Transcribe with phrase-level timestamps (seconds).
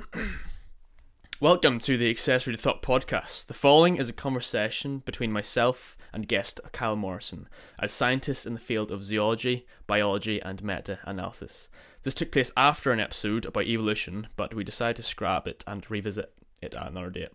[1.40, 3.46] Welcome to the Accessory to Thought podcast.
[3.46, 8.60] The following is a conversation between myself and guest Kyle Morrison, as scientists in the
[8.60, 11.68] field of zoology, biology, and meta analysis.
[12.02, 15.88] This took place after an episode about evolution, but we decided to scrap it and
[15.90, 16.32] revisit
[16.62, 17.30] it at another date.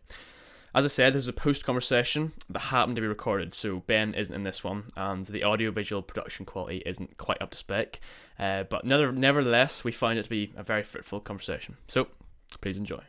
[0.74, 4.36] As I said, there's a post conversation that happened to be recorded, so Ben isn't
[4.36, 8.00] in this one, and the audio visual production quality isn't quite up to spec.
[8.38, 11.78] Uh, but never, nevertheless, we find it to be a very fruitful conversation.
[11.88, 12.08] So
[12.66, 13.00] please enjoy.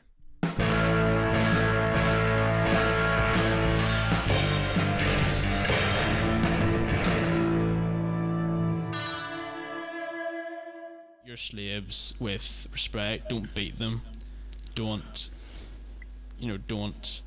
[11.24, 13.30] Your slaves with respect.
[13.30, 14.02] Don't beat them.
[14.74, 15.30] Don't,
[16.38, 17.22] you know, don't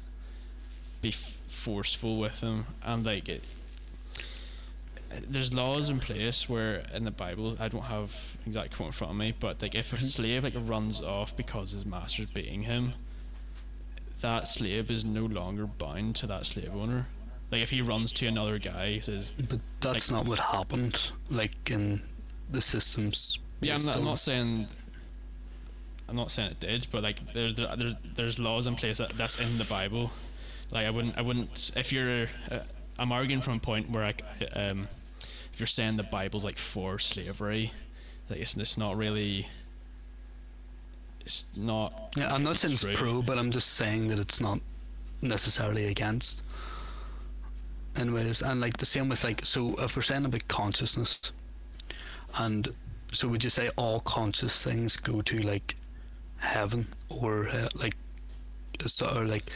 [1.01, 2.67] be f- forceful with them.
[2.83, 3.41] And like it,
[5.27, 8.11] there's laws in place where in the Bible I don't have
[8.45, 11.71] exact quote in front of me, but like if a slave like runs off because
[11.71, 12.93] his master's beating him,
[14.21, 17.07] that slave is no longer bound to that slave owner.
[17.51, 21.11] Like if he runs to another guy, he says, But that's Like- not what happened,
[21.31, 22.01] like in
[22.51, 23.39] the systems.
[23.61, 24.67] "Yeah, I'm not, I'm not saying."
[26.07, 29.15] I'm not saying it did, but like there, there, there's there's laws in place that
[29.15, 30.11] that's in the Bible.
[30.71, 32.59] Like I wouldn't I wouldn't if you're uh,
[32.97, 34.13] I'm arguing from a point where I
[34.59, 34.87] um
[35.59, 37.73] if you're saying the Bible's like for slavery,
[38.29, 39.45] like it's it's not really.
[41.19, 42.15] It's not.
[42.15, 44.61] Yeah, I'm not saying it's pro, but I'm just saying that it's not
[45.21, 46.43] necessarily against.
[47.97, 51.19] In ways, and like the same with like, so if we're saying about consciousness,
[52.37, 52.73] and
[53.11, 55.75] so would you say all conscious things go to like
[56.37, 57.97] heaven or uh, like,
[59.13, 59.51] or like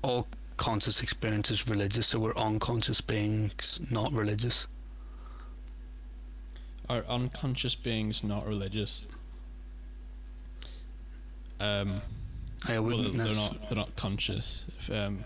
[0.00, 4.66] all conscious experiences religious, so we're unconscious beings not religious?
[6.88, 9.00] Are unconscious beings not religious?
[11.60, 12.00] Um.
[12.66, 13.68] I Well, wouldn't they're necess- not.
[13.68, 14.64] They're not conscious.
[14.78, 15.24] If, um.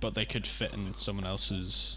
[0.00, 1.96] But they could fit in someone else's.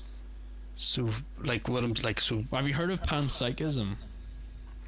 [0.76, 3.98] So like what I'm like so have you heard of panpsychism?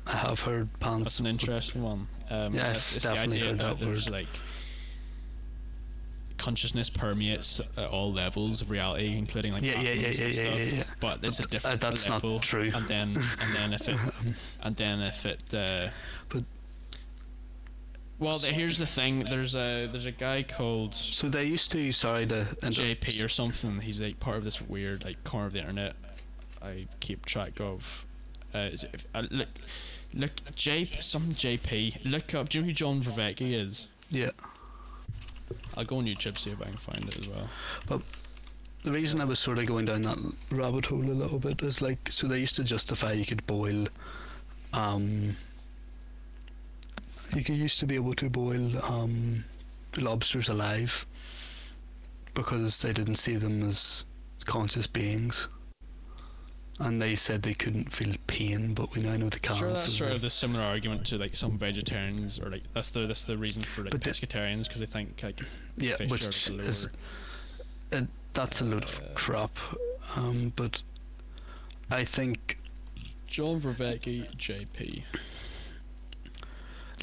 [0.08, 1.04] I have heard pans.
[1.06, 2.08] That's an interesting one.
[2.32, 4.28] Um, Yeah, I've it's, it's definitely the idea heard that, that there's like
[6.44, 10.64] consciousness permeates at all levels of reality, including like Yeah, yeah, yeah, yeah, yeah, yeah,
[10.64, 10.84] yeah.
[11.00, 12.70] But it's a But, uh, different that's not true.
[12.76, 13.98] And then, and then if it,
[14.62, 15.88] and then if it, uh,
[16.28, 16.44] But-
[18.20, 19.20] well, the, here's the thing.
[19.20, 21.92] There's a there's a guy called So they used to.
[21.94, 22.46] Sorry to.
[22.62, 23.80] JP or something.
[23.80, 25.96] He's like part of this weird like corner of the internet.
[26.62, 28.06] I keep track of.
[28.54, 29.48] Uh, is it, uh, look,
[30.14, 32.06] look, J some JP.
[32.06, 32.50] Look up.
[32.50, 33.88] Do you know who John Vervaeke is?
[34.10, 34.32] Yeah.
[35.76, 37.50] I'll go on YouTube see if I can find it as well.
[37.88, 38.02] But
[38.84, 40.18] the reason I was sort of going down that
[40.52, 43.88] rabbit hole a little bit is like, so they used to justify you could boil,
[44.74, 45.38] um,
[47.36, 49.46] you could used to be able to boil um,
[49.98, 51.06] lobsters alive
[52.34, 54.06] because they didn't see them as
[54.46, 55.48] conscious beings.
[56.80, 59.56] And they said they couldn't feel pain, but we now know they can.
[59.56, 62.90] Sure, that's so sort of the similar argument to like some vegetarians or like that's
[62.90, 65.40] the that's the reason for like But the- pescatarians because they think like
[65.78, 66.90] yeah, fish which are the is
[67.92, 68.02] uh,
[68.34, 69.58] that's a load of Uh, crap.
[70.16, 70.82] Um, but
[71.92, 72.58] I think
[73.28, 75.04] John Vervaeke JP.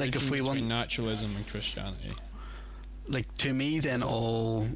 [0.00, 2.10] like if we want naturalism and Christianity.
[3.08, 4.66] like to me then all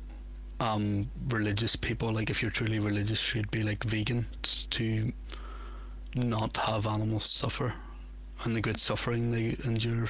[0.61, 5.13] um religious people like if you're truly religious should be like vegans to
[6.15, 7.75] not have animals suffer
[8.45, 10.09] and the great suffering they endure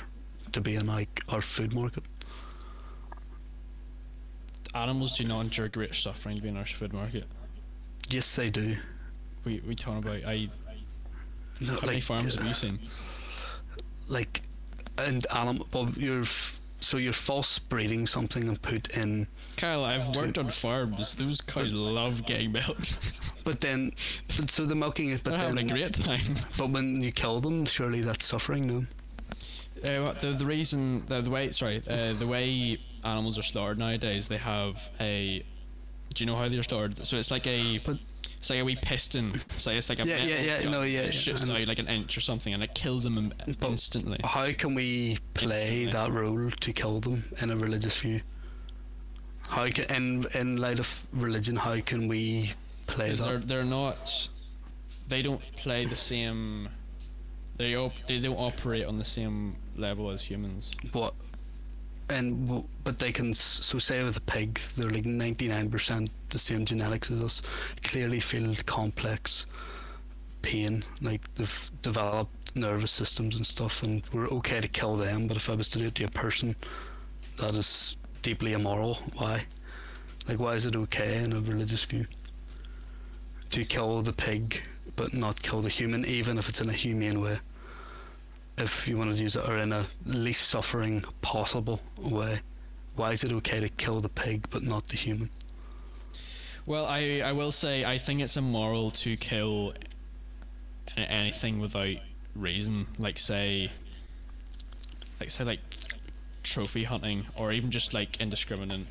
[0.53, 2.05] to be in like our food market
[4.75, 7.25] Animals do not endure great suffering to be in our food market.
[8.11, 8.77] yes they do
[9.45, 10.49] We we talk about I
[11.61, 12.79] no, how many farms uh, have you seen?
[14.09, 14.43] like
[14.99, 20.15] and animal well you're f- so you're false breeding something and put in Kyle, I've
[20.17, 21.15] worked on farms.
[21.15, 23.13] Those cows love getting milked.
[23.45, 23.93] but then
[24.37, 26.35] but so the milking is but They're having a great time.
[26.59, 28.87] but when you kill them surely that's suffering no
[29.85, 34.29] Uh, the the reason the, the way sorry uh, the way animals are slaughtered nowadays
[34.29, 35.45] they have a
[36.15, 37.99] do you know how they're slaughtered so it's like a But-
[38.45, 41.01] it's like a wee piston so it's like a Yeah, yeah, yeah, gun no, yeah,
[41.03, 43.33] that yeah, shoots out like an inch or something and it kills them
[43.63, 45.93] instantly How can we play Instantly.
[45.93, 48.21] that role to kill them in a religious view?
[49.49, 52.53] How can, in in light of religion, how can we
[52.87, 53.49] play 'Cause they're that?
[53.49, 54.29] they're not
[55.09, 56.69] they don't play the same
[57.57, 61.15] they op- they don't operate on the same level as humans What?
[62.09, 66.39] And but they can so say with a pig, they're like ninety nine percent the
[66.39, 67.43] same genetics as us.
[67.83, 69.47] Clearly feel complex
[70.43, 75.27] pain, like they've developed nervous systems and stuff, and we're okay to kill them.
[75.27, 76.55] But if I was to do it to a person
[77.39, 79.47] that is deeply immoral, why?
[80.29, 82.07] Like, why is it okay in a religious view
[83.51, 84.63] to kill the pig
[84.97, 87.39] but not kill the human, even if it's in a humane way?
[88.57, 92.41] If you want to use it, or in a least suffering possible way,
[92.95, 95.31] why is it okay to kill the pig but not the human?
[96.65, 99.75] Well, I I will say I think it's immoral to kill
[100.97, 101.97] anything without
[102.37, 102.87] reason.
[102.99, 103.71] Like say,
[105.21, 105.61] like say like
[106.45, 108.87] trophy hunting, or even just like indiscriminate.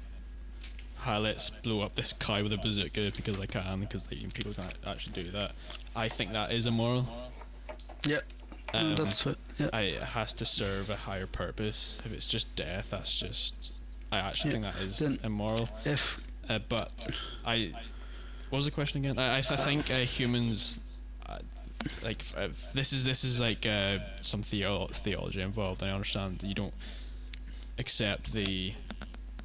[0.97, 4.73] Hi, let's blow up this cow with a bazooka because I can, because people can't
[4.85, 5.51] actually do that.
[5.95, 7.07] I think that is immoral.
[8.05, 8.19] Yeah,
[8.73, 9.37] Um, that's it.
[9.57, 9.69] Yeah.
[9.71, 12.01] I, it has to serve a higher purpose.
[12.05, 13.53] If it's just death, that's just.
[14.11, 15.69] I actually Yeah, think that is then- immoral.
[15.85, 16.91] If Uh, but
[17.45, 17.71] I,
[18.49, 19.17] what was the question again?
[19.17, 20.79] I I, I think uh, humans,
[21.27, 21.37] uh,
[22.03, 25.81] like uh, this is this is like uh, some theo- theology involved.
[25.81, 26.73] And I understand that you don't
[27.77, 28.73] accept the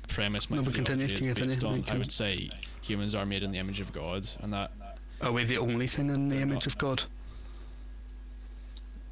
[0.08, 0.50] premise.
[0.50, 1.84] No, but continue, continue, on.
[1.88, 2.50] I would say
[2.82, 4.70] humans are made in the image of God, and that
[5.20, 6.66] are we the only thing in the image not.
[6.66, 7.02] of God?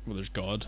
[0.06, 0.67] Well, there's God.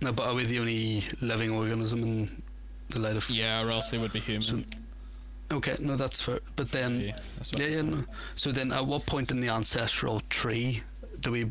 [0.00, 2.42] No, but are we the only living organism in
[2.90, 3.28] the light of?
[3.30, 4.42] Yeah, or else they would be human.
[4.42, 6.40] So, okay, no, that's fair.
[6.56, 7.18] But then, Yeah,
[7.56, 7.82] yeah, yeah.
[7.82, 8.04] No.
[8.34, 10.82] So then, at what point in the ancestral tree
[11.20, 11.50] do we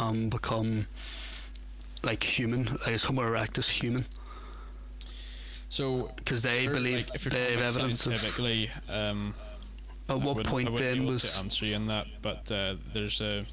[0.00, 0.86] um become
[2.02, 2.64] like human?
[2.66, 4.04] Like, is Homo erectus human?
[5.68, 8.40] So Because they believe like, they have evidence of.
[8.88, 9.34] um,
[10.08, 11.32] At what point then was?
[11.32, 12.06] to answer you on that?
[12.22, 13.44] But uh, there's a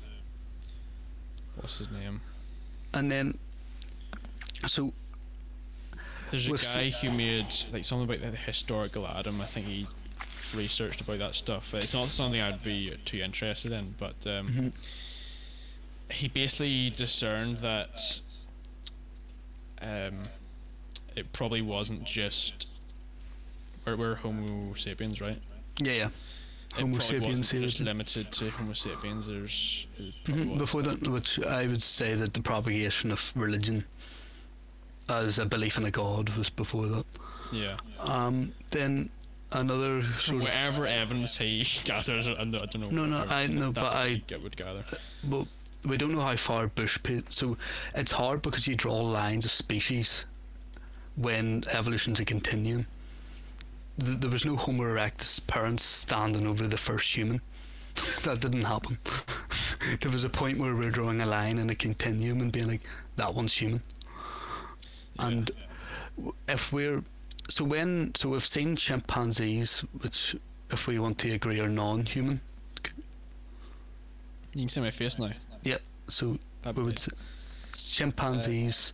[1.55, 2.21] what's his name?
[2.93, 3.37] And then,
[4.67, 4.91] so
[6.29, 9.41] There's a guy who made like something about the historical Adam.
[9.41, 9.87] I think he
[10.55, 11.73] researched about that stuff.
[11.73, 14.71] It's not something I'd be too interested in, but um, mhm.
[16.11, 18.19] he basically discerned that
[19.81, 20.23] um,
[21.15, 22.67] it probably wasn't just.
[23.85, 25.39] Or we're Homo sapiens, right?
[25.79, 26.09] yeah, yeah.
[26.75, 27.51] Homo sapiens.
[27.51, 29.27] just limited to Homo sapiens.
[29.27, 29.87] There's
[30.25, 33.83] Mhm, Before that, which I would say that the propagation of religion
[35.09, 37.05] as a belief in a god was before that.
[37.51, 37.77] yeah.
[37.99, 39.09] Um, then
[39.51, 42.89] another sort of whatever evidence he gathers, I don't know.
[42.89, 44.83] No, no, I- no, that's but I- would gather.
[45.27, 45.47] well,
[45.83, 47.25] we don't know how far bush pit.
[47.33, 47.57] So
[47.95, 50.25] it's hard because you draw lines of species
[51.15, 52.87] when evolution's a continuum.
[53.99, 57.41] Th- There was no Homo erectus parents standing over the first human.
[58.23, 58.97] that didn't happen.
[60.01, 62.67] there was a point where we were drawing a line in a continuum and being
[62.67, 62.81] like,
[63.17, 63.81] that one's human.
[65.19, 65.27] Yeah.
[65.27, 65.51] And
[66.47, 67.03] if we're
[67.49, 70.35] so when so we've seen chimpanzees, which
[70.69, 72.39] if we want to agree are non-human.
[74.53, 75.31] you can see my face now.
[75.63, 75.77] Yeah,
[76.07, 76.37] so
[76.75, 77.01] we would
[77.73, 78.93] chimpanzees.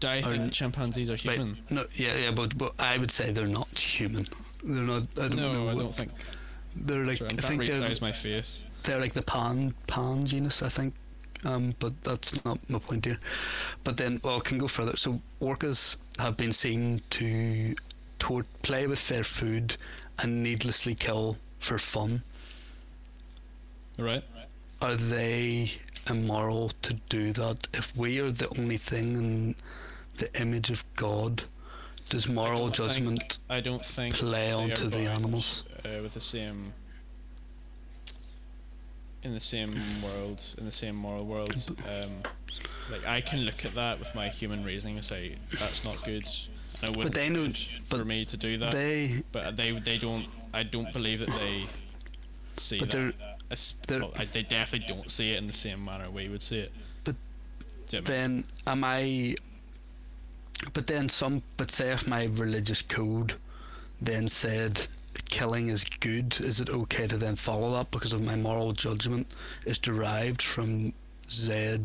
[0.00, 1.38] Do I think n- chimpanzees are Right.
[1.38, 1.58] human?
[1.68, 4.26] No, yeah, yeah, but but I would say they're not human.
[4.64, 5.02] They're not.
[5.16, 5.68] I don't no, know.
[5.70, 6.10] I don't think.
[6.74, 8.60] They're like Sorry, I think they're my face.
[8.84, 10.62] they're like the pan pan genus.
[10.62, 10.94] I think.
[11.44, 13.18] Um, but that's not my point here.
[13.82, 14.96] But then, well, I can go further.
[14.96, 17.74] So orcas have been seen to
[18.18, 19.76] tor- play with their food
[20.18, 22.22] and needlessly kill for fun.
[23.98, 24.22] Right.
[24.82, 25.72] Are they
[26.08, 27.68] immoral to do that?
[27.72, 29.54] If we are the only thing in
[30.20, 31.42] the image of God,
[32.08, 35.64] does moral think judgment I don't think play onto the animals?
[35.84, 36.72] uh, with the same.
[39.22, 42.10] In the same world, in the same moral world, um,
[42.90, 46.26] like I can look at that with my human reasoning and say that's not good,
[46.80, 48.72] and it wouldn't they know- good for but me to do that.
[48.72, 50.26] They, but they they don't.
[50.54, 51.64] I don't believe that they
[52.56, 53.14] see But that.
[53.86, 56.58] they're- well, I, they definitely don't see it in the same manner we would see
[56.60, 56.72] it.
[57.04, 57.16] But
[57.90, 58.34] you know what I mean?
[58.34, 59.34] then am I?
[60.72, 61.42] But then some.
[61.56, 63.34] But say if my religious code
[64.00, 64.86] then said
[65.28, 69.26] killing is good, is it okay to then follow that because of my moral judgment
[69.64, 70.92] is derived from
[71.30, 71.84] Z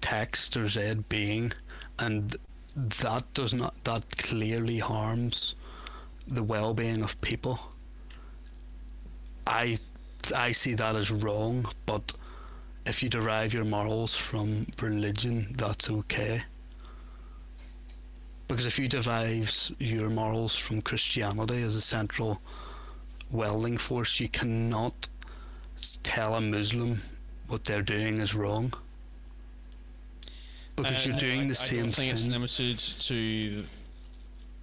[0.00, 1.52] text or Z being,
[1.98, 2.36] and
[2.76, 5.54] that does not that clearly harms
[6.28, 7.58] the well-being of people.
[9.46, 9.78] I
[10.34, 12.12] I see that as wrong, but
[12.84, 16.42] if you derive your morals from religion, that's okay.
[18.48, 22.40] Because if you derive your morals from Christianity as a central
[23.30, 25.08] welding force, you cannot
[26.02, 27.02] tell a Muslim
[27.48, 28.72] what they're doing is wrong.
[30.76, 32.30] Because Uh, you're doing I, the I same don't think it's thing.
[32.32, 33.64] limited to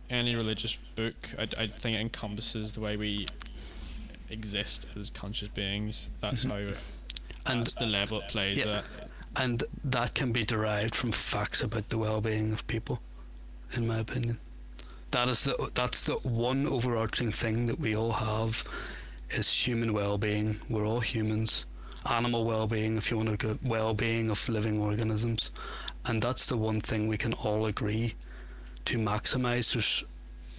[0.09, 1.29] any religious book.
[1.37, 3.27] I, I think it encompasses the way we
[4.29, 6.09] exist as conscious beings.
[6.21, 6.69] That's Mhm.
[6.69, 6.75] how.
[7.51, 8.77] And that's the level it plays yeah.
[8.77, 9.11] at.
[9.35, 13.01] and that can be derived from facts about the well-being of people,
[13.73, 14.39] in my opinion.
[15.11, 18.63] That is the that's the one overarching thing that we all have
[19.29, 20.59] is human well-being.
[20.69, 21.65] We're all humans.
[22.11, 25.51] Animal well-being, if you want to go well-being of living organisms,
[26.05, 28.15] and that's the one thing we can all agree
[28.85, 29.71] to maximize.
[29.73, 30.03] There's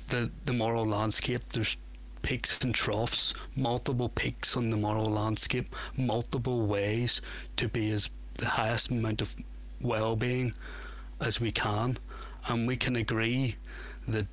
[0.08, 1.42] the the moral landscape.
[1.52, 1.76] There's
[2.22, 7.20] peaks and troughs, multiple peaks on the moral landscape, multiple ways
[7.58, 8.08] to be as
[8.38, 9.36] the highest amount of
[9.82, 10.54] well-being
[11.20, 11.98] as we can,
[12.48, 13.56] and we can agree
[14.08, 14.26] that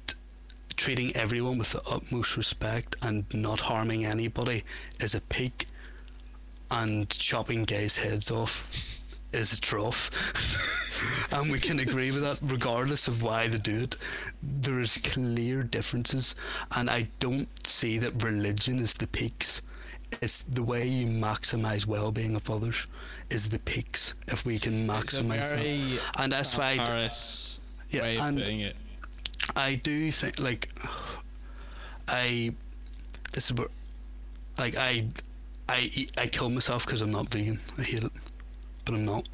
[0.75, 4.63] treating everyone with the utmost respect and not harming anybody
[4.99, 5.67] is a peak,
[6.69, 8.99] and chopping gays' heads off
[9.33, 10.09] is a trough.
[11.31, 13.95] and we can agree with that regardless of why they do it.
[14.41, 16.35] There is clear differences,
[16.75, 19.61] and I don't see that religion is the peaks.
[20.21, 22.87] It's the way you maximize well-being of others
[23.29, 24.13] is the peaks.
[24.27, 27.60] If we can maximize that, and that's why Paris
[27.91, 28.75] Yeah, way of it.
[29.55, 30.69] I do think like
[32.07, 32.53] I
[33.33, 33.67] this is where
[34.57, 35.05] like I
[35.69, 37.59] I eat, I kill myself because I'm not vegan.
[37.77, 38.11] I hate it,
[38.85, 39.27] but I'm not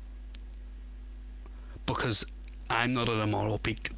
[1.85, 2.25] because
[2.69, 3.91] I'm not at a moral peak,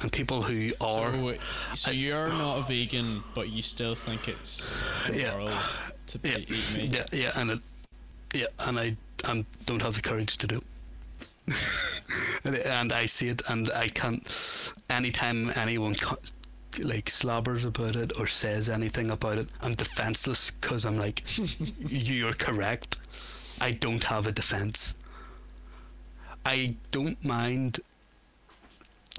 [0.00, 1.36] and people who are So,
[1.74, 4.80] so I- you're not a vegan, but you still think it's
[5.12, 5.60] Yeah.
[6.08, 6.94] to be, yeah, eat meat.
[6.94, 7.58] yeah, yeah, and it,
[8.34, 10.56] yeah, and I um, don't have the courage to do.
[10.58, 10.64] it.
[12.44, 14.72] and, I see it, and I can't.
[14.88, 15.96] Anytime anyone
[16.82, 21.22] like slobbers about it or says anything about it, I'm defenseless because I'm like,
[21.78, 22.98] you're correct.
[23.60, 24.94] I don't have a defense.
[26.44, 27.80] I don't mind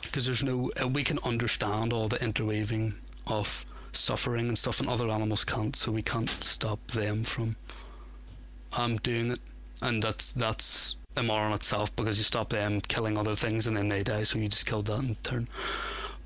[0.03, 0.71] because there's no.
[0.81, 2.95] Uh, we can understand all the interweaving
[3.27, 7.55] of suffering and stuff, and other animals can't, so we can't stop them from
[8.77, 9.39] um doing it,
[9.81, 13.87] and that's that's immoral in itself because you stop them killing other things and then
[13.87, 15.47] they die, so you just killed that in turn.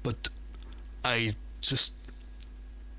[0.04, 0.30] But
[1.06, 1.94] I just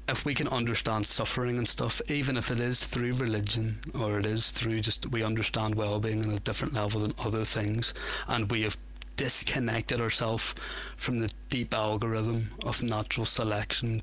[0.08, 4.26] if we can understand suffering and stuff, even if it is through religion or it
[4.26, 7.94] is through just we understand well-being on a different level than other things,
[8.28, 8.76] and we have
[9.16, 10.54] disconnected ourselves
[10.96, 14.02] from the deep algorithm of natural selection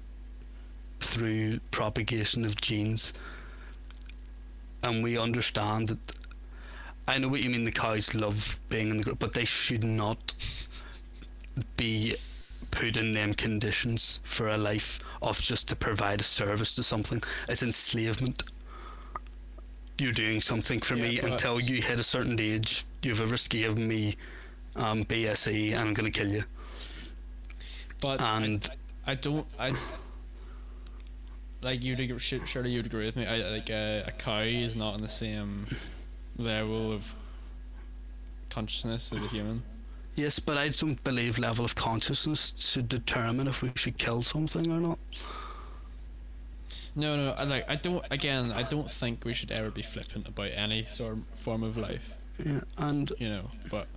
[1.00, 3.14] through propagation of genes,
[4.84, 6.17] and we understand that.
[7.08, 7.64] I know what you mean.
[7.64, 10.34] The cows love being in the group, but they should not
[11.78, 12.16] be
[12.72, 17.24] put in them conditions for a life of just to provide a service to something.
[17.48, 18.44] It's enslavement.
[19.98, 22.86] You're doing something for Yeah, me until you hit a certain age.
[23.02, 24.16] You've ever given me
[24.76, 26.44] um, BSE, and I'm gonna kill you.
[28.00, 28.70] But I- And
[29.08, 29.48] I, don't.
[29.58, 29.72] I
[31.64, 31.82] like
[32.20, 33.26] sure- surely you'd agree with me.
[33.26, 35.66] I like uh, a cow is not in the same
[36.38, 37.14] level of
[38.50, 39.64] consciousness of a human.
[40.16, 44.72] yes, but I don't believe level of consciousness should determine if we should kill something
[44.72, 45.00] or not.
[46.96, 47.32] No, no.
[47.34, 47.70] I like.
[47.70, 48.04] I don't.
[48.10, 51.78] Again, I don't think we should ever be flippant about any sort of form of
[51.78, 52.10] life.
[52.44, 53.52] Yeah, and You know.
[53.70, 53.88] But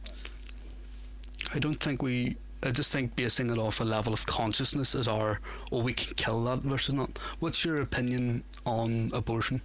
[1.55, 2.37] I don't think we.
[2.63, 5.41] I just think basing it off a level of consciousness is our.
[5.73, 7.19] Oh, we can kill that versus not.
[7.39, 9.63] What's your opinion on abortion?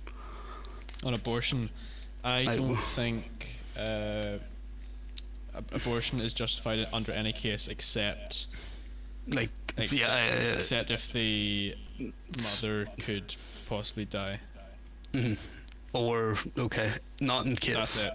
[1.04, 1.70] on abortion,
[2.26, 4.40] I I- don't think uh,
[5.72, 8.48] abortion is justified under any case except
[9.28, 10.08] Like, Like, yeah,
[10.54, 11.76] uh, except if the
[12.44, 13.36] mother could
[13.68, 14.40] possibly die.
[15.14, 15.38] mhm.
[15.94, 16.92] or okay,
[17.22, 18.14] not in case That's it.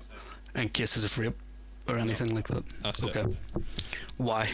[0.55, 1.37] in cases of rape
[1.89, 2.65] or anything like that.
[2.83, 3.63] That's Okay, it.
[4.19, 4.49] why?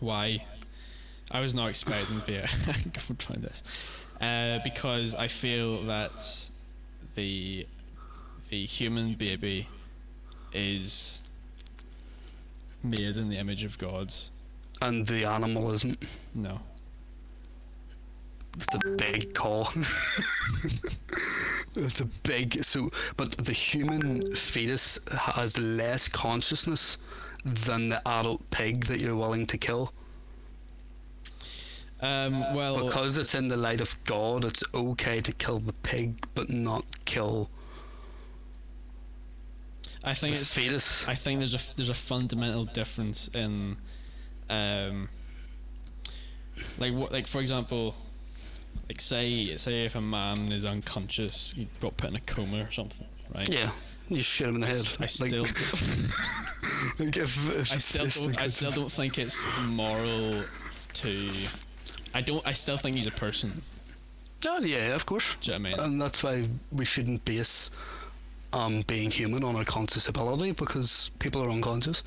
[0.00, 0.44] Why?
[1.30, 2.48] I was not expecting to be a
[2.92, 3.62] go try this.
[4.20, 6.45] Uh, because I feel that
[7.16, 7.66] the
[8.50, 9.68] the human baby
[10.52, 11.20] is
[12.84, 14.14] made in the image of God.
[14.80, 16.00] And the animal isn't.
[16.34, 16.60] No.
[18.56, 19.68] It's a big call.
[21.76, 26.98] it's a big so, but the human fetus has less consciousness
[27.44, 29.92] than the adult pig that you're willing to kill.
[32.00, 36.26] Um, well, because it's in the light of God, it's okay to kill the pig,
[36.34, 37.48] but not kill
[40.04, 41.08] I think the it's fetus.
[41.08, 43.76] I think there's a there's a fundamental difference in,
[44.48, 45.08] um,
[46.78, 47.96] like what like for example,
[48.88, 52.70] like say say if a man is unconscious, you got put in a coma or
[52.70, 53.48] something, right?
[53.48, 53.70] yeah,
[54.08, 54.86] you shoot him in the head.
[54.98, 55.42] I Like- still
[57.04, 60.42] like if, if I still don't I still don't think it's moral
[60.94, 61.32] to.
[62.16, 62.44] I don't.
[62.46, 63.62] I still think he's a person.
[64.46, 65.36] Oh, yeah, of course.
[65.40, 65.92] Do you know what I mean?
[65.92, 67.70] And that's why we shouldn't base
[68.52, 72.02] um being human on our conscious ability because people are unconscious.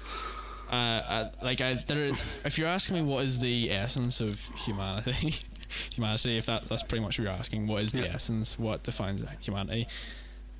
[0.71, 2.11] uh, I, like I, there,
[2.45, 5.35] if you're asking me what is the essence of humanity,
[5.91, 8.13] humanity, if that, that's pretty much what you're asking, what is the Yeah.
[8.15, 9.87] essence, what defines humanity,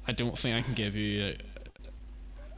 [0.08, 1.38] I don't think I can give you a,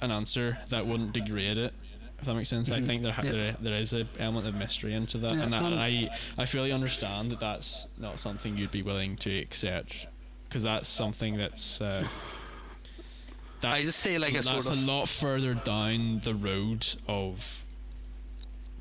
[0.05, 1.73] an answer that wouldn't degrade it.
[2.21, 2.85] If that makes sense, I Mhm.
[2.85, 3.31] think there, ha- Yeah.
[3.31, 6.09] there there is a element of mystery into that, Yeah, and, that, um, and I
[6.37, 10.05] I fully understand that that's not something you'd be willing to accept,
[10.47, 11.81] because that's something that's.
[11.81, 12.07] Uh,
[13.61, 17.57] that's I just say like a that's sort a lot further down the road of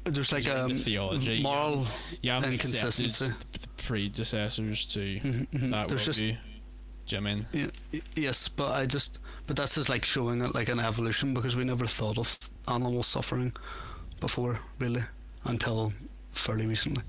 [0.04, 1.87] there's like a theology, moral.
[2.23, 3.26] you haven't Inconsistency.
[3.52, 5.70] the predecessors to Mhm, mhm.
[5.70, 6.37] that There's just worldview.
[7.11, 7.71] Do you know what I mean?
[7.90, 11.57] Yeah, yes, but I just but that's just like showing it like an evolution because
[11.57, 12.38] we never thought of
[12.69, 13.52] animal suffering
[14.21, 15.02] before really
[15.45, 15.93] until
[16.31, 17.02] fairly recently.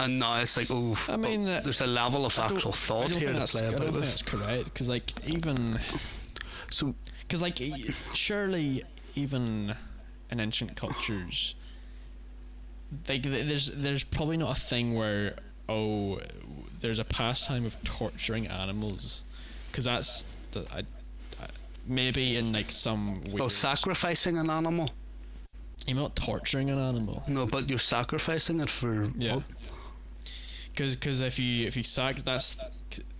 [0.00, 2.72] And now it's like oh, I mean, uh, there's a level of I don't- actual
[2.72, 4.08] I thought don't here think to that's, play I don't about this.
[4.08, 5.78] that's correct because, like, even
[6.70, 7.60] So because, like,
[8.12, 8.82] surely
[9.14, 9.76] even
[10.32, 11.54] in ancient cultures,
[13.08, 15.36] like, there's there's probably not a thing where
[15.68, 16.18] oh,
[16.84, 19.22] there's a pastime of torturing animals,
[19.70, 20.80] because that's the, I,
[21.40, 21.46] I,
[21.86, 23.40] maybe in like some weird.
[23.40, 24.90] oh, sacrificing an animal?
[25.86, 27.22] You're not torturing an animal.
[27.26, 29.40] No, but you're sacrificing it for Yeah.
[30.72, 32.62] because because if you if you sac that's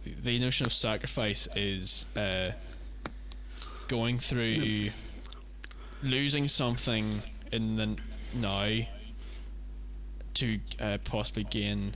[0.05, 2.51] the notion of sacrifice is uh,
[3.89, 4.91] going through
[6.03, 7.97] losing something in the
[8.35, 8.87] now
[10.35, 11.95] to uh, possibly gain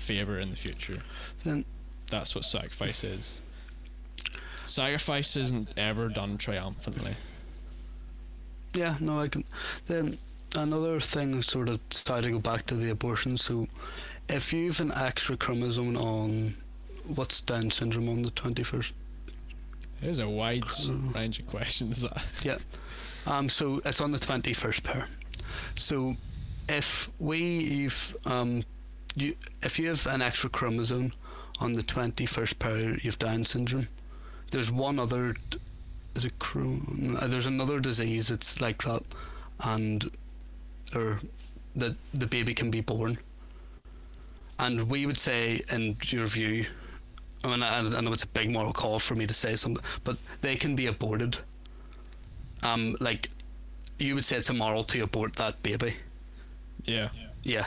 [0.00, 0.98] favor in the future.
[1.44, 1.64] Then
[2.10, 3.40] That's what sacrifice is.
[4.64, 7.14] Sacrifice isn't ever done triumphantly.
[8.74, 9.44] Yeah, no, I can.
[9.86, 10.18] Then
[10.54, 13.36] another thing, sort of, try to go back to the abortion.
[13.36, 13.66] So,
[14.28, 16.54] if you've an extra chromosome on
[17.06, 18.92] what's Down syndrome on the twenty first?
[20.00, 22.04] There's a wide s- range of questions.
[22.44, 22.60] That
[23.26, 25.08] Um, so it's on the twenty first pair.
[25.76, 26.16] So,
[26.68, 28.62] if we you've um,
[29.16, 31.12] you if you have an extra chromosome
[31.60, 33.88] on the twenty first pair, you've Down syndrome.
[34.50, 35.36] There's one other.
[36.14, 37.22] Is it Crohn?
[37.22, 39.02] uh, There's another disease that's like that,
[39.60, 40.10] and
[40.94, 41.20] or
[41.76, 43.18] that the baby can be born.
[44.58, 46.66] And we would say, in your view,
[47.44, 49.82] I mean, I, I know it's a big moral call for me to say something,
[50.04, 51.38] but they can be aborted.
[52.62, 53.30] Um, like
[53.98, 55.94] you would say it's immoral to abort that baby.
[56.84, 57.08] yeah.
[57.42, 57.64] Yeah,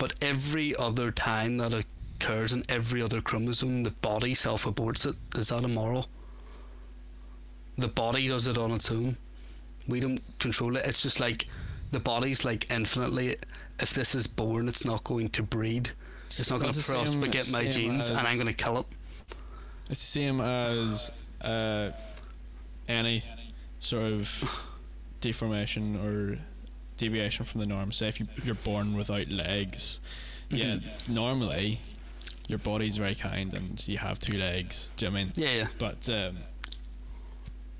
[0.00, 5.14] but every other time that occurs in every other chromosome, the body self aborts it.
[5.38, 6.08] Is that immoral?
[7.76, 9.18] The body does it on its own.
[9.86, 10.86] We don't control it.
[10.86, 11.48] It's just like
[11.92, 13.36] the body's like infinitely.
[13.78, 15.90] If this is born, it's not going to breed.
[16.38, 18.86] It's not going to propagate my genes, and I'm going to kill it.
[19.90, 21.10] It's the same as
[21.42, 21.90] uh,
[22.88, 23.22] any
[23.80, 24.60] sort of
[25.20, 26.38] deformation or
[27.04, 27.90] deviation from the norm.
[27.92, 30.00] Say if you, you're born without legs,
[30.50, 31.08] yeah, Mhm.
[31.08, 31.80] normally
[32.48, 34.92] your body's very kind and you have two legs.
[34.96, 35.32] Do you know what I mean?
[35.36, 35.66] Yeah, yeah.
[35.78, 36.38] But um,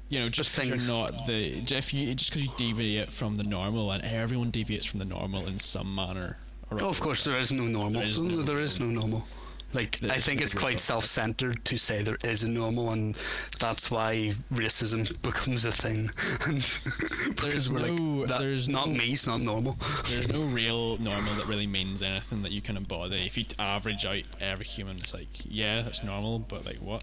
[0.09, 3.37] you know, just 'cause things- you're not the if you just because you deviate from
[3.37, 6.39] the normal, and everyone deviates from the normal in some manner.
[6.71, 8.01] Or Oh, of course, there is no normal.
[8.01, 9.27] There is No, no there is no normal.
[9.73, 13.17] Like, I think it's quite self centered to say there is a normal, and
[13.61, 16.11] that's why racism becomes a thing.
[17.41, 19.77] There's we're no- like, that, there's not no- me, it's not normal.
[20.09, 23.17] There's no real normal that really means anything that you can embody.
[23.25, 27.03] If you average out every human, it's like, yeah, that's normal, but like what?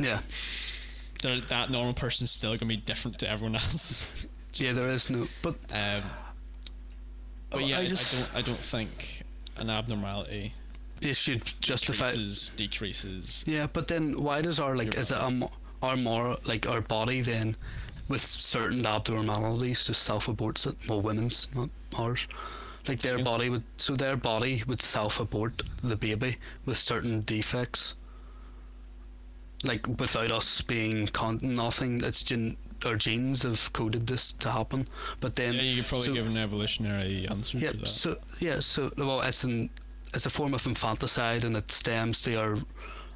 [0.00, 0.20] Yeah,
[1.22, 4.26] There, that normal person's still gonna be different to everyone else.
[4.54, 5.26] yeah, there is no.
[5.42, 6.02] But um,
[7.50, 8.34] but Oh, yeah, I I, just- I don't.
[8.34, 9.22] I don't think
[9.58, 10.52] an abnormality
[11.00, 12.10] you should justify.
[12.10, 13.44] decreases decreases.
[13.46, 15.48] Yeah, but then why does our like is it a,
[15.82, 17.56] our more like our body then
[18.08, 20.76] with certain abnormalities just self aborts it?
[20.88, 22.26] Well, women's not ours.
[22.88, 23.24] Like their Yeah.
[23.24, 27.94] body would so their body would self abort the baby with certain defects.
[29.64, 34.86] Like without us being con- nothing, it's gen- our genes have coded this to happen.
[35.20, 37.88] But then yeah, you could probably so- give an evolutionary answer yeah, to that.
[37.88, 39.70] so yeah, so well, it's an
[40.14, 42.56] it's a form of infanticide, and it stems to our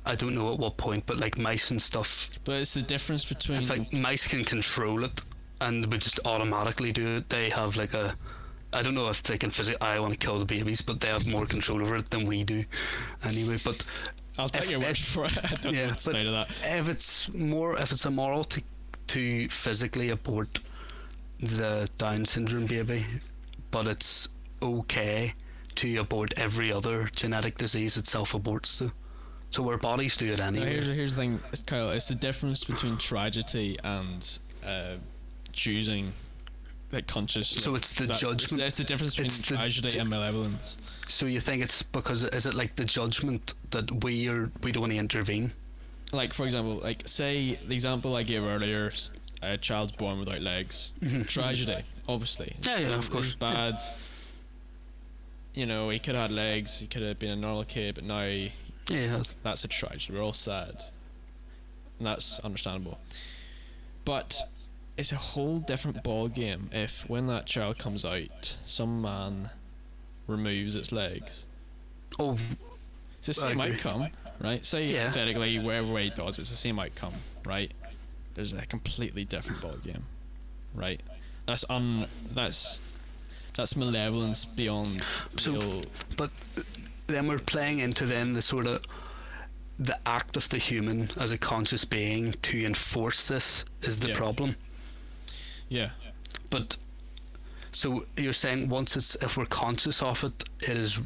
[0.05, 2.31] I don't know at what point, but like mice and stuff.
[2.45, 5.21] but it's the difference between If like mice can control it,
[5.61, 8.17] and would just automatically do it, they have like a.
[8.73, 9.81] I don't know if they can physically.
[9.81, 12.45] I want to kill the babies, but they have more control over it than we
[12.45, 12.65] do.
[13.25, 13.85] Anyway, but
[14.39, 15.37] I'll take if your word for it.
[15.45, 16.49] I don't yeah, know but- that.
[16.65, 18.63] if it's more, if it's immoral to
[19.09, 20.61] to physically abort
[21.41, 23.05] the Down syndrome baby,
[23.71, 24.29] but it's
[24.63, 25.35] okay
[25.77, 28.93] to abort every other genetic disease it self aborts to,
[29.51, 30.73] So our bodies do it anyway.
[30.75, 31.91] here's here's the thing, it's Kyle.
[31.91, 34.97] It's the difference between tragedy and uh,
[35.53, 36.13] choosing,
[36.93, 37.49] like conscious.
[37.49, 40.77] So it's the that's- judgment- It's, the difference between it's tragedy ju- and malevolence.
[41.09, 44.83] So you think it's because is it like the judgment that we are we don't
[44.83, 45.53] want to intervene?
[46.13, 48.93] Like for example, like say the example I gave earlier,
[49.43, 50.91] a child's born without legs.
[51.27, 52.55] Tragedy, obviously.
[52.63, 53.79] Yeah, yeah, of course, bad.
[55.55, 56.79] You know, he could have had legs.
[56.81, 58.53] He could have been a normal kid, but now he,
[58.89, 59.23] Yeah.
[59.43, 60.15] that's a tragedy.
[60.15, 60.85] We're all sad,
[61.99, 63.01] and that's understandable.
[64.05, 64.41] But
[64.97, 69.51] it's a whole different ball game if, when that child comes out, some man
[70.27, 71.45] removes its legs.
[72.19, 72.39] Oh,
[73.19, 74.09] It's the same outcome,
[74.41, 74.65] right?
[74.65, 75.01] Say Yeah.
[75.09, 77.13] hypothetically, wherever way he does, it's the same outcome,
[77.45, 77.73] right?
[78.35, 80.05] There's a completely different ball game,
[80.75, 81.03] right?
[81.47, 82.07] That's un.
[82.33, 82.81] That's
[83.55, 85.03] that's malevolence beyond
[85.37, 85.85] So- real.
[86.17, 86.31] but
[87.07, 88.83] then we're playing into then the sort of
[89.79, 94.15] the act of the human as a conscious being to enforce this is the Yeah.
[94.17, 94.57] problem.
[95.69, 95.91] Yeah,
[96.51, 96.77] But
[97.73, 101.01] so you're saying once it's if we're conscious of it, it is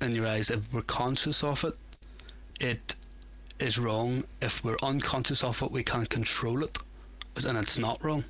[0.00, 0.48] in your eyes.
[0.50, 1.76] If we're conscious of it,
[2.60, 2.94] it
[3.58, 4.24] is wrong.
[4.40, 6.78] If we're unconscious of it, we can't control it,
[7.44, 8.24] and it's not wrong.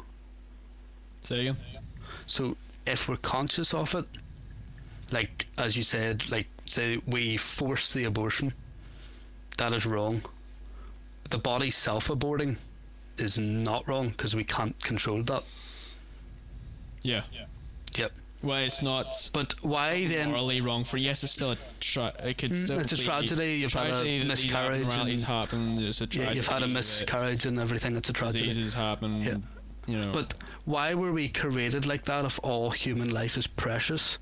[1.22, 1.58] say again.
[2.26, 4.04] So if we're conscious of it,
[5.12, 8.52] like as you said, like say we force the abortion,
[9.58, 10.22] that is wrong.
[11.30, 12.56] The body self-aborting
[13.18, 15.44] is not wrong because we can't control that.
[17.02, 17.22] Yeah.
[17.32, 17.44] yeah.
[17.96, 18.12] Yep.
[18.42, 20.30] Well, it's not But why then?
[20.30, 20.96] morally wrong for.
[20.96, 21.56] Yes, it's still a.
[21.80, 24.44] Tra- it could Mm, still it's a be tragedy, you've had a tragedy that these
[24.44, 25.74] miscarriage abnormalities and- happen.
[25.76, 26.36] There's a Yeah, tragedy.
[26.36, 27.96] you've had a miscarriage and everything.
[27.96, 28.46] It's a tragedy.
[28.46, 29.22] Diseases happen.
[29.22, 29.36] Yeah.
[29.90, 30.12] You know.
[30.12, 34.18] But why were we created like that if all human life is precious?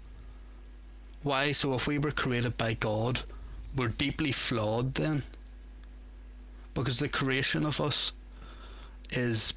[1.23, 1.53] Why?
[1.53, 3.23] So if we were created by God,
[3.77, 5.23] we're deeply flawed then?
[6.75, 8.13] Because the creation of us
[9.11, 9.55] is.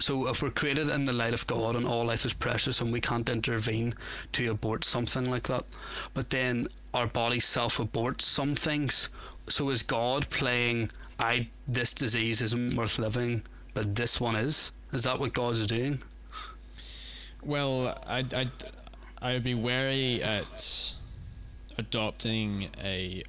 [0.00, 2.92] So if we're created in the light of God and all life is precious and
[2.92, 3.94] we can't intervene
[4.32, 5.64] to abort something like that,
[6.12, 9.08] but then our body self aborts some things.
[9.48, 13.42] So is God playing I this disease isn't worth living,
[13.74, 14.72] but this one is?
[14.92, 16.00] Is that what God's doing?
[17.42, 18.50] Well, I'd, I'd,
[19.20, 20.94] I'd be wary at
[21.76, 23.22] adopting a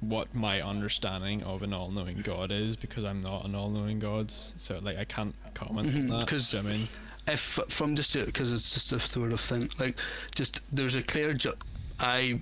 [0.00, 4.78] what my understanding of an all-knowing God is because I'm not an all-knowing God, so
[4.82, 6.26] like I can't comment Mhm, on that.
[6.28, 6.88] 'cause- do you know what I mean,
[7.28, 9.98] If from just because it's just a sort of thing, like
[10.34, 11.52] just there's a clear ju-
[12.00, 12.40] I,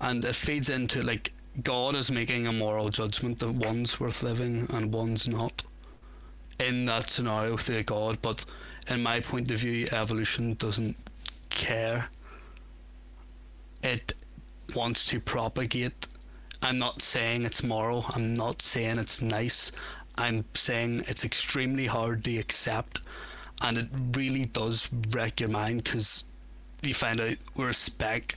[0.00, 1.32] and it feeds into like
[1.64, 5.64] God is making a moral judgment that one's worth living and one's not.
[6.60, 8.44] In that scenario through a God, but
[8.88, 10.96] in my point of view, evolution doesn't
[11.48, 12.08] care.
[13.82, 14.12] It
[14.76, 16.06] wants to propagate.
[16.62, 18.04] I'm not saying it's moral.
[18.14, 19.72] I'm not saying it's nice.
[20.18, 23.00] I'm saying it's extremely hard to accept,
[23.62, 26.24] and it really does wreck your mind because
[26.82, 28.36] you find out we're a speck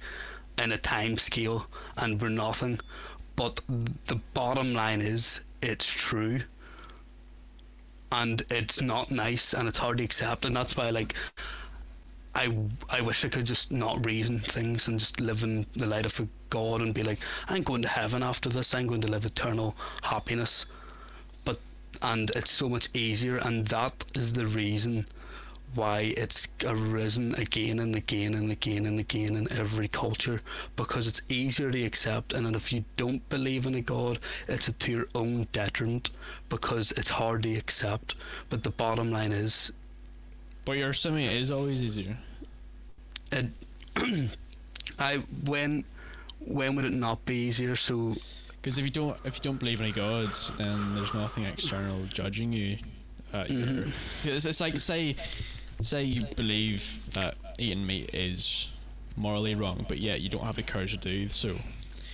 [0.57, 2.79] in a time scale and we're nothing.
[3.35, 3.59] But
[4.05, 6.39] the bottom line is, it's true,
[8.13, 11.15] and it's not nice, and it's hard to accept, and that's why like.
[12.35, 12.51] I,
[12.89, 16.27] I wish I could just not reason things and just live in the light of
[16.49, 18.73] God and be like, I'm going to heaven after this.
[18.73, 20.65] I'm going to live eternal happiness.
[21.45, 21.59] But
[22.01, 25.05] and it's so much easier, and that is the reason
[25.75, 30.39] why it's arisen again and again and again and again in every culture
[30.75, 32.33] because it's easier to accept.
[32.33, 36.11] And then if you don't believe in a God, it's to your own detriment
[36.49, 38.15] because it's hard to accept.
[38.49, 39.71] But the bottom line is,
[40.65, 42.17] but you're assuming it is always easier.
[43.31, 43.47] it
[44.99, 45.83] I when
[46.39, 47.75] when would it not be easier?
[47.75, 48.15] So
[48.61, 52.03] Because if you don't, if you don't believe in any gods, then there's nothing external
[52.05, 52.77] judging you.
[53.33, 53.91] Uh, Mhm.
[54.25, 55.15] it's, it's like say,
[55.81, 58.69] say you believe that eating meat is
[59.15, 61.57] morally wrong, but yet you don't have the courage to do so.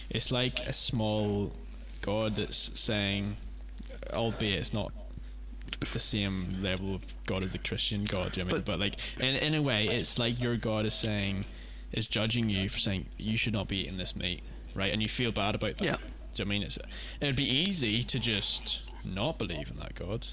[0.10, 1.52] It's like a small
[2.02, 3.38] god that's saying,
[4.14, 4.92] albeit it's not
[5.94, 8.34] the same level of God as the Christian God.
[8.34, 8.64] do You know what I mean?
[8.66, 11.46] But- But like in in a way, it's like your God is saying,
[11.92, 14.42] is judging you for saying you should not be eating this meat,
[14.76, 14.92] right?
[14.92, 15.86] And you feel bad about that.
[15.86, 15.96] Yeah.
[15.96, 16.64] Do you know what I mean?
[16.64, 16.80] It's
[17.22, 20.28] it'd be easy to just not believe in that God.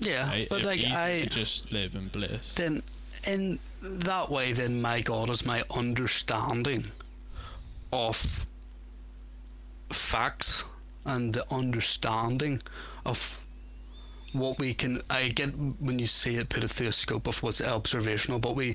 [0.00, 0.48] Yeah, Right?
[0.48, 2.54] but like I just live in bliss.
[2.54, 2.82] then
[3.26, 6.84] in that way then my god is my understanding
[7.92, 8.46] of
[9.90, 10.64] facts
[11.04, 12.60] and the understanding
[13.04, 13.40] of
[14.32, 15.48] what we can i get
[15.80, 18.74] when you say it put it through a scope of what's observational but we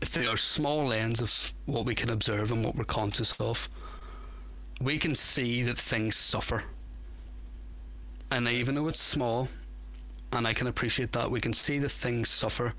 [0.00, 3.68] through our small lens of what we can observe and what we're conscious of
[4.80, 6.62] we can see that things suffer.
[8.30, 9.48] And even though it's small,
[10.32, 12.74] and I can appreciate that, we can see the things suffer,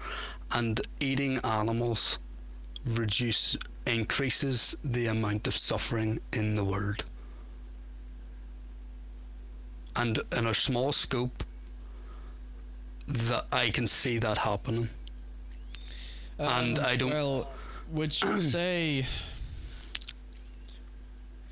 [0.51, 2.19] and eating animals
[2.85, 7.03] reduce increases the amount of suffering in the world.
[9.95, 11.43] And in a small scope,
[13.07, 14.89] that I can see that happening.
[16.37, 17.51] And I don't- Um, Well,
[17.89, 19.05] would you say?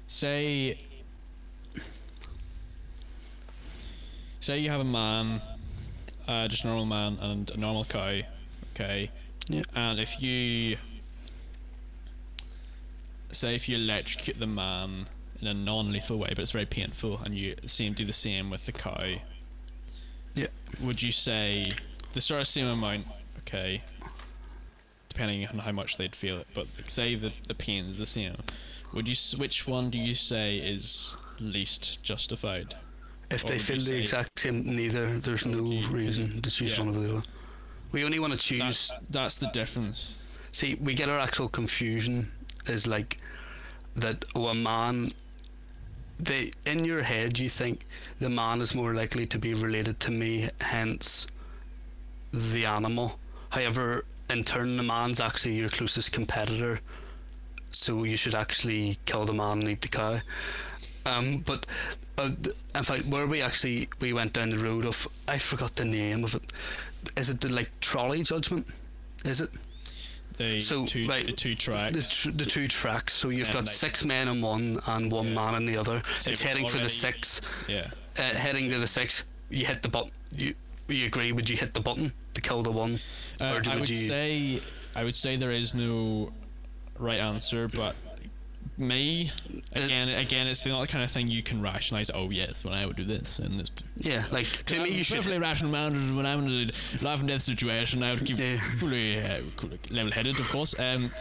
[0.08, 0.76] Say.
[4.40, 5.42] Say you have a man,
[6.28, 8.20] uh, just a normal man and a normal cow,
[8.74, 9.12] okay?
[9.50, 9.63] Yeah.
[9.76, 10.78] And if you.
[13.30, 15.08] Say if you electrocute the man
[15.42, 18.50] in a non lethal way, but it's very painful, and you same do the same
[18.50, 19.16] with the cow.
[20.34, 20.48] Yeah.
[20.82, 21.66] Would you say
[22.13, 23.08] the sort of same amount,
[23.40, 23.82] okay?
[25.18, 26.48] depending on how much they'd feel it.
[26.54, 28.36] But say the the pain is the same.
[28.94, 32.76] Would you which one do you say is least justified?
[33.30, 35.60] If Or they feel the say- exact same, neither, there's no
[35.90, 36.80] reason to choose yeah.
[36.86, 37.24] one over the other.
[37.92, 38.60] We only want to choose.
[38.60, 40.13] That's that's the difference.
[40.52, 42.32] See, we get our actual confusion
[42.68, 43.18] is like
[43.96, 44.24] that.
[44.36, 45.12] Oh, a man.
[46.20, 47.86] They in your head, you think
[48.20, 51.28] the man is more likely to be related to me, hence
[52.34, 53.20] the animal.
[53.50, 56.80] However, in turn, the man's actually your closest competitor,
[57.72, 60.20] so you should actually kill the man and eat the cow.
[61.08, 61.65] Um, but
[62.17, 62.32] uh,
[62.76, 66.24] in fact, where we actually we went down the road of I forgot the name
[66.24, 66.52] of it.
[67.15, 68.67] Is it the like trolley judgment?
[69.26, 69.50] Is it?
[70.38, 72.15] The So, two right, the two the, tracks.
[72.22, 73.13] tr- the two tracks.
[73.13, 75.34] So you've And, got like- six men in one and one Yeah.
[75.34, 76.02] man in the other.
[76.20, 77.41] So it's heading for the six.
[77.67, 77.88] yeah.
[78.20, 79.24] Uh, heading to the six.
[79.50, 80.12] You hit the button.
[80.36, 80.54] You
[80.88, 81.32] you agree?
[81.32, 83.00] Would you hit the button to kill the one?
[83.41, 84.60] Uh, Or do- I would would you- say
[84.96, 86.32] I would say there is no
[87.00, 87.96] right answer, but
[88.80, 89.32] me
[89.74, 92.12] again again it's not the kind of thing you can rationalize.
[92.13, 93.72] Oh yes, when I would do this and this.
[93.98, 95.18] Yeah, like to me, you should.
[95.18, 98.04] perfectly rational minded when I'm in a life and death situation.
[98.04, 98.58] I would keep Yeah.
[98.80, 99.42] fully uh,
[99.90, 100.80] level headed, of course.
[100.80, 101.12] Um,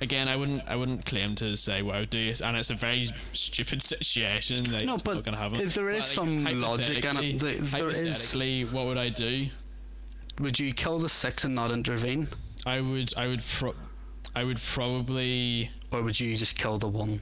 [0.00, 2.74] again, I wouldn't I wouldn't claim to say what I would do, and it's a
[2.74, 4.70] very stupid situation.
[4.72, 5.60] Like, No, but not gonna happen.
[5.60, 7.32] if there is But, some logic in it.
[7.32, 8.72] hypothetically- Th- There is.
[8.72, 9.48] what would I do?
[10.38, 12.28] Would you kill the six and not intervene,
[12.64, 13.74] I would I would pro-
[14.34, 17.20] I would probably or would you just kill the one?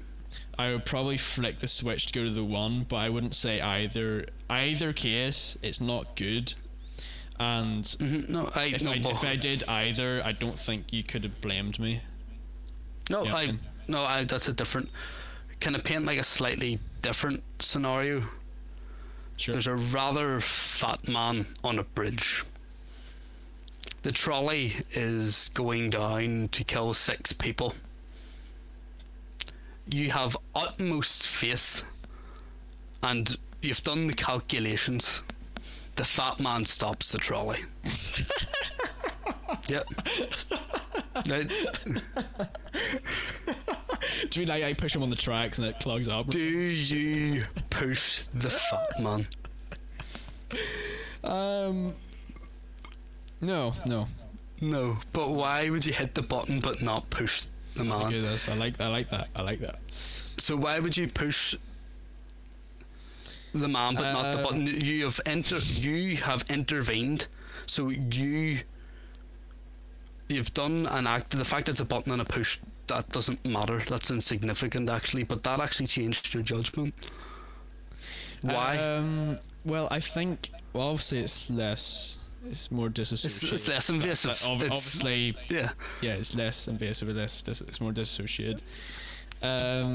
[0.59, 3.61] I would probably flick the switch to go to the one, but I wouldn't say
[3.61, 4.27] either.
[4.51, 6.55] Either case, it's not good.
[7.39, 11.05] And hmm No, I if, no, I, if I did either, I don't think you
[11.05, 12.01] could have blamed me.
[13.09, 13.61] no, Yeah, I Finn.
[13.87, 14.25] no, I.
[14.25, 14.91] That's a different.
[15.61, 18.25] Can I paint like a slightly different scenario?
[19.37, 19.53] Sure.
[19.53, 22.45] There's a rather fat man on a bridge.
[24.03, 27.75] The trolley is going down to kill six people.
[29.91, 31.85] You have utmost faith,
[33.03, 35.23] and you've done the calculations.
[35.97, 37.59] The fat man stops the trolley.
[39.69, 39.87] yep.
[44.31, 46.29] Do you mean like I push him on the tracks and it clogs up?
[46.29, 49.27] do you push the fat man?
[51.25, 51.95] Um.
[53.41, 54.07] No, no.
[54.61, 57.47] No, but why would you hit the button but not push
[57.79, 58.11] the That's man?
[58.11, 58.25] good.
[58.25, 58.81] I like.
[58.81, 59.29] I like that.
[59.35, 59.79] I like that.
[60.39, 61.57] So why would you push
[63.55, 64.67] the man but not the Uh, button?
[64.67, 67.27] You have enter you have intervened.
[67.67, 68.61] So you
[70.29, 71.31] you've done an act.
[71.31, 73.83] The fact it's a button and a push that doesn't matter.
[73.87, 75.25] That's insignificant actually.
[75.25, 76.95] But that actually changed your judgment.
[78.43, 78.77] Why?
[78.79, 79.39] Um.
[79.65, 80.51] Well, I think.
[80.73, 82.19] Well, obviously, it's less.
[82.47, 83.55] It's more disassociated.
[83.55, 84.31] it's less invasive.
[84.43, 85.71] But ob- It's- obviously, yeah.
[86.01, 87.09] yeah, it's less invasive.
[87.09, 87.43] Or less.
[87.43, 88.63] dis- It's more disassociated.
[89.43, 89.95] Um.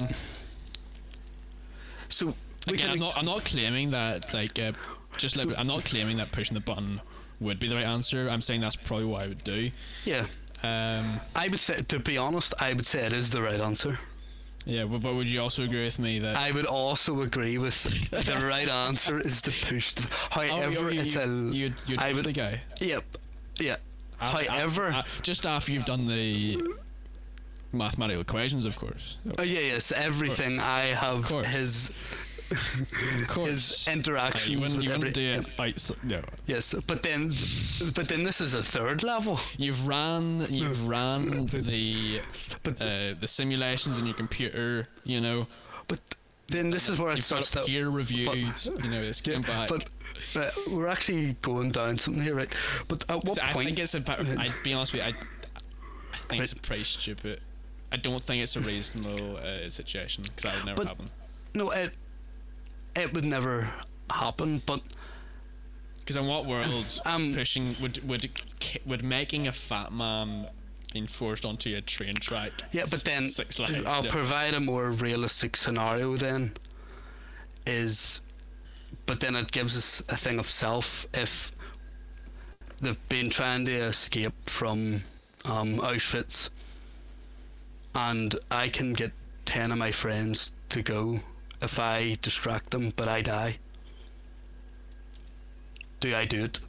[2.09, 2.35] So
[2.67, 3.17] Again, I'm not.
[3.17, 4.33] I'm not claiming that.
[4.33, 4.73] Like, uh,
[5.17, 7.01] just So- I'm not claiming that pushing the button
[7.39, 8.29] would be the right answer.
[8.29, 9.71] I'm saying that's probably what I would do.
[10.05, 10.25] yeah.
[10.63, 11.19] Um.
[11.35, 13.99] I would say to be honest, I would say it is the right answer.
[14.65, 16.37] Yeah, but, but would you also agree with me that?
[16.37, 19.93] I would also agree with the right answer is to push.
[19.93, 22.61] The, Oh, however, you, it's a you, you'd I would- the guy.
[22.79, 23.03] yep,
[23.57, 23.75] yeah.
[24.21, 26.61] After- However- after- just after you've done the
[27.73, 29.17] mathematical equations, of course.
[29.37, 29.91] Oh yeah, yes.
[29.91, 31.91] Everything I have his
[32.51, 33.47] Of course.
[33.85, 35.11] his interactions you wouldn't, with every.
[35.11, 36.21] do it outs- no.
[36.45, 37.31] Yes, but then,
[37.95, 39.39] but then this is a third level.
[39.57, 42.21] You've ran, you've ran the
[42.63, 44.87] But uh, the simulations in your computer.
[45.03, 45.47] You know,
[45.87, 45.99] but
[46.47, 47.61] then this is where it starts to.
[47.63, 48.29] peer reviewed.
[48.83, 49.69] you know, it's Yeah, came back.
[49.69, 49.85] but
[50.35, 52.53] uh, we're actually going down something here, right?
[52.87, 53.67] But at what I point?
[53.67, 53.95] think it's.
[54.09, 55.07] I'd be honest with you.
[55.07, 55.13] I,
[56.13, 57.41] I think it's a pretty stupid.
[57.91, 61.05] I don't think it's a reasonable uh, situation because that would never But- happen.
[61.55, 61.93] no, it
[62.95, 63.69] it would never
[64.09, 64.61] happen.
[64.65, 64.81] But
[65.99, 68.29] Because in what world Um, pushing would would
[68.85, 70.47] would making a fat man
[70.91, 72.51] being forced onto a train track?
[72.71, 73.59] yeah, but then six.
[73.59, 76.15] I'll provide a more realistic scenario.
[76.15, 76.53] Then
[77.65, 78.19] is,
[79.05, 81.51] but then it gives us a thing of self if
[82.81, 85.03] they've been trying to escape from
[85.45, 86.49] um, Auschwitz,
[87.95, 89.11] and I can get
[89.45, 91.19] ten of my friends to go
[91.63, 93.57] if I distract them, but I die.
[95.99, 96.59] Do I do it?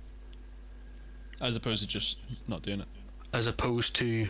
[1.41, 2.87] as opposed to just not doing it.
[3.35, 4.29] as opposed to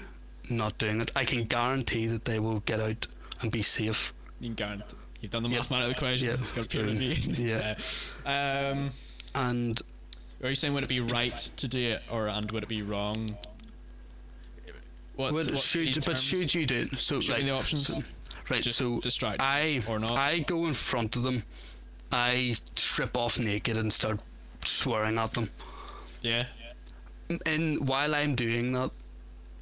[0.48, 1.12] not doing it.
[1.14, 3.06] I can guarantee that they will get out
[3.42, 4.12] and be safe.
[4.40, 4.96] You can guarantee.
[5.20, 5.58] You've done the Yeah.
[5.58, 6.28] mathematical equation.
[6.28, 6.34] Yeah.
[6.34, 6.92] It's got peer True.
[6.92, 7.44] review.
[7.46, 7.76] Yeah.
[8.26, 8.90] Uh, um,
[9.34, 9.80] And
[10.42, 12.80] are you saying would it be right to do it, or and would it be
[12.82, 13.28] wrong?
[15.16, 16.98] What's, what should, but should you do it?
[16.98, 17.86] So me right, the options.
[17.88, 18.02] so-
[18.48, 18.62] right.
[18.62, 20.12] Just so distract I or not?
[20.12, 21.44] I go in front of them.
[22.12, 24.20] I strip off naked and start
[24.64, 25.50] swearing at them.
[26.22, 26.46] yeah.
[27.46, 28.90] And while I'm doing that,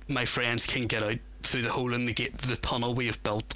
[0.08, 3.22] my friends can get out through the hole in the gate, the tunnel we have
[3.22, 3.54] built.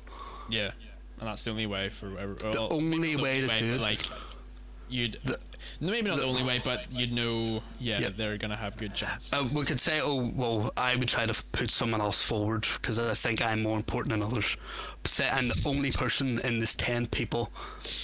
[0.49, 0.71] Yeah,
[1.19, 3.81] and that's the only way for ever- The only way to only do it.
[3.81, 4.01] Like
[4.89, 5.41] you'd, The-
[5.81, 7.62] maybe not the, the- only way, but you'd know.
[7.79, 8.09] Yeah, Yeah.
[8.17, 9.31] they're gonna have good chance.
[9.33, 12.67] Uh, we could say, oh, well, I would try to f- put someone else forward
[12.81, 14.57] because I think I'm more important than others.
[15.03, 17.51] But say I'm the only person in this 10 people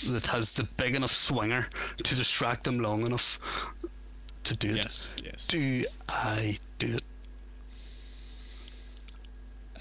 [0.08, 1.68] that has the big enough swinger
[2.02, 3.38] to distract them long enough
[4.44, 4.76] to do it.
[4.76, 5.46] yes, yes.
[5.48, 7.02] Do I do it?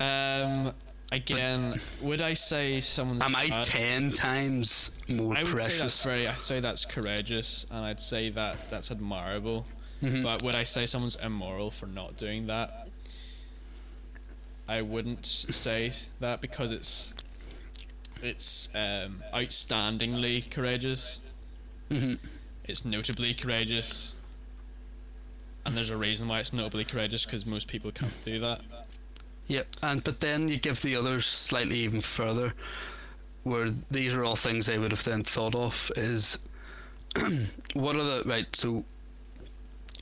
[0.02, 0.74] Um,
[1.12, 3.22] again, would I say someone's?
[3.22, 3.66] Am I bad?
[3.66, 5.50] 10 times more precious?
[5.50, 6.28] I would say that's very.
[6.28, 9.66] I'd say that's courageous, and I'd say that that's admirable.
[10.02, 10.24] Mhm.
[10.24, 12.88] But would I say someone's immoral for not doing that?
[14.68, 17.14] I wouldn't say that because it's
[18.22, 21.18] it's um, outstandingly courageous.
[21.90, 22.20] Mhm.
[22.64, 24.14] It's notably courageous,
[25.66, 28.62] and there's a reason why it's notably courageous because most people can't do that.
[29.52, 32.54] Yep, and but then you give the others slightly even further,
[33.44, 36.40] where these are all things they would have then thought of is
[37.74, 38.56] what are the right?
[38.56, 38.86] So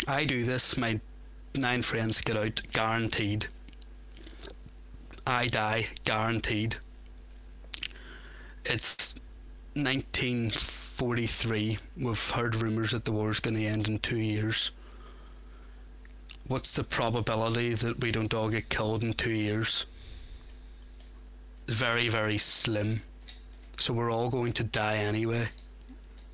[0.07, 0.99] I do this, my
[1.55, 3.47] nine friends get out, guaranteed.
[5.25, 6.75] I die, guaranteed.
[8.65, 9.15] It's
[9.73, 11.79] 1943.
[11.97, 14.69] We've heard rumours that the war's going to end in two years
[16.49, 19.85] what's the probability that we don't all get killed in two years?
[21.67, 23.01] Very, very slim.
[23.77, 25.47] So we're all going to die anyway.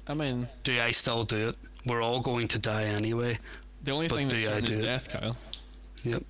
[0.08, 1.56] I mean, Do I still do it?
[1.86, 3.38] We're all going to die anyway.
[3.84, 4.86] the only thing do that's I certain is do it?
[4.86, 5.38] death, Kyle.
[6.04, 6.24] Yep.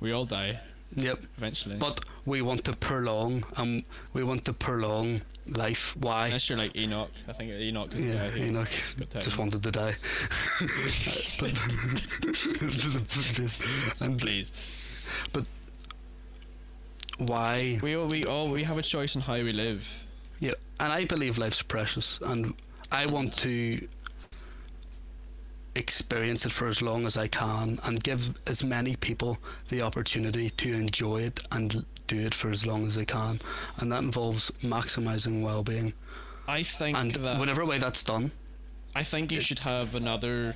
[0.00, 0.60] We all die
[0.96, 1.22] Yep.
[1.38, 1.76] eventually.
[1.76, 5.96] But we want to prolong, um, we want to prolong life.
[5.96, 6.26] Why?
[6.26, 8.68] Unless you're like Enoch, I think Enoch Yeah, guy Enoch
[9.20, 9.94] just wanted to die.
[11.38, 11.52] but,
[14.00, 14.52] and Please.
[15.32, 15.44] But
[17.18, 17.78] why?
[17.82, 19.88] We all we all we have a choice in how we live.
[20.40, 22.54] Yeah, and I believe life's precious, and
[22.90, 23.86] I want to
[25.74, 29.38] experience it for as long as I can and give as many people
[29.70, 33.40] the opportunity to enjoy it and do it for as long as they can.
[33.78, 35.94] And that involves maximizing well being.
[36.46, 38.32] I think And that whatever way that's done,
[38.94, 40.54] I think you should have another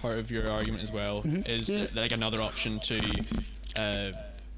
[0.00, 1.22] part of your argument as well.
[1.22, 1.48] Mhm.
[1.48, 1.86] Is Yeah.
[1.94, 3.24] like another option to
[3.76, 4.12] uh,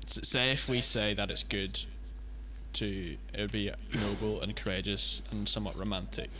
[0.07, 1.85] say if we say that it's good
[2.75, 6.31] to it would be noble and courageous and somewhat romantic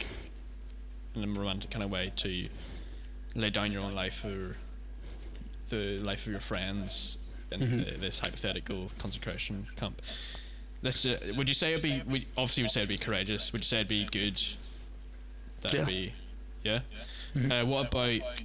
[1.15, 2.49] in a romantic kind of way to
[3.35, 4.57] lay down your own life for
[5.71, 7.17] the life of your friends
[7.51, 8.01] in Mhm.
[8.01, 10.01] this hypothetical concentration camp.
[10.83, 12.01] Let's, uh, would you say it'd be?
[12.03, 13.53] Would, obviously, would say it'd be courageous.
[13.53, 14.41] Would you say it'd be good?
[15.61, 15.85] That'd Yeah.
[15.85, 16.15] be,
[16.65, 16.81] yeah.
[17.35, 17.63] Mhm.
[17.63, 18.41] Uh, what about?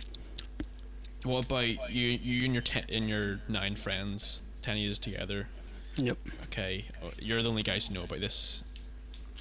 [1.24, 2.10] What about you?
[2.10, 5.48] You and your ten, and your nine friends, ten years together.
[5.98, 6.18] yep.
[6.46, 8.64] Okay, uh, you're the only guys who know about this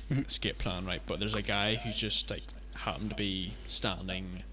[0.09, 0.27] Mhm.
[0.27, 1.03] escape plan, right?
[1.05, 2.44] But there's a guy who's just like
[2.77, 4.45] happened to be standing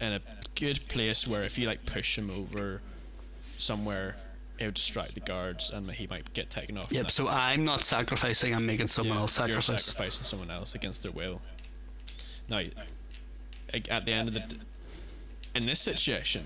[0.00, 0.20] in a
[0.54, 2.82] good place where if you like push him over
[3.58, 4.16] somewhere,
[4.58, 6.90] it would distract the guards and he might get taken off.
[6.90, 7.10] Yep.
[7.10, 9.84] So I'm not sacrificing, I'm making someone yeah, else You're sacrifice.
[9.84, 11.40] sacrificing someone else against their will.
[12.48, 12.62] Now,
[13.90, 14.60] at the end of the, d-
[15.54, 16.44] in this situation,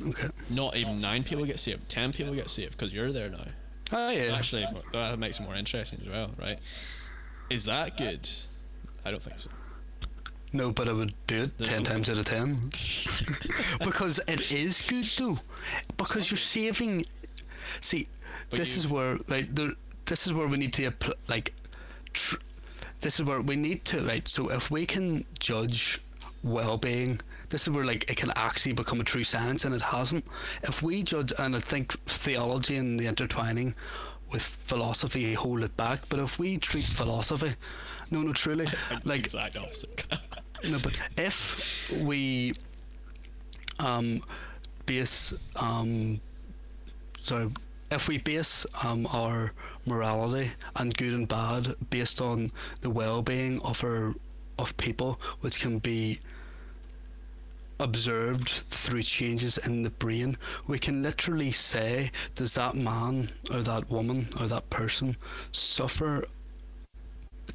[0.00, 0.28] Okay.
[0.48, 1.88] not even nine people get saved.
[1.88, 3.44] Ten people get saved because you're there now.
[3.92, 4.36] Oh, yeah.
[4.36, 6.58] Actually, that makes it more interesting as well, right?
[7.50, 8.28] Is that good?
[9.04, 9.50] I don't think so.
[10.52, 12.54] No, but I would do it There's ten no- times out of ten.
[13.84, 15.38] because it is good though.
[15.96, 17.06] Because you're saving.
[17.80, 18.08] See,
[18.48, 19.72] But this you- is where like there.
[20.06, 21.54] This is where we need to appl- like.
[22.12, 22.36] Tr-
[23.00, 24.26] this is where we need to right.
[24.28, 26.00] So if we can judge
[26.42, 27.20] well-being,
[27.50, 30.26] this is where like it can actually become a true science, and it hasn't.
[30.64, 33.74] If we judge, and I think theology and the intertwining
[34.32, 36.00] with philosophy hold it back.
[36.08, 37.54] But if we treat philosophy,
[38.10, 38.66] no, no, truly,
[39.04, 40.04] like exact opposite.
[40.70, 42.52] no, but if we
[43.78, 44.22] um,
[44.86, 46.20] base um,
[47.22, 47.48] sorry,
[47.90, 49.52] if we base um, our
[49.86, 52.52] morality and good and bad based on
[52.82, 54.14] the well-being of our
[54.58, 56.20] of people, which can be
[57.80, 63.90] observed through changes in the brain, we can literally say, does that man or that
[63.90, 65.16] woman or that person
[65.52, 66.24] suffer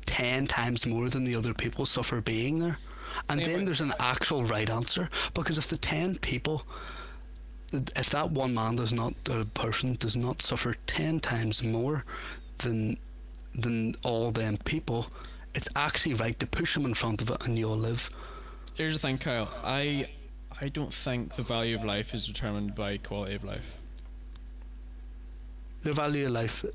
[0.05, 2.77] 10 times more than the other people suffer being there?
[3.29, 6.65] And Yeah, then there's an actual right answer because if the 10 people
[7.71, 12.05] if that one man does not or person does not suffer 10 times more
[12.59, 12.97] than
[13.53, 15.07] than all them people
[15.55, 18.09] it's actually right to push them in front of it and you'll live
[18.75, 19.47] Here's the thing, Kyle.
[19.63, 20.09] I
[20.61, 23.77] I don't think the value of life is determined by quality of life.
[25.83, 26.65] the value of life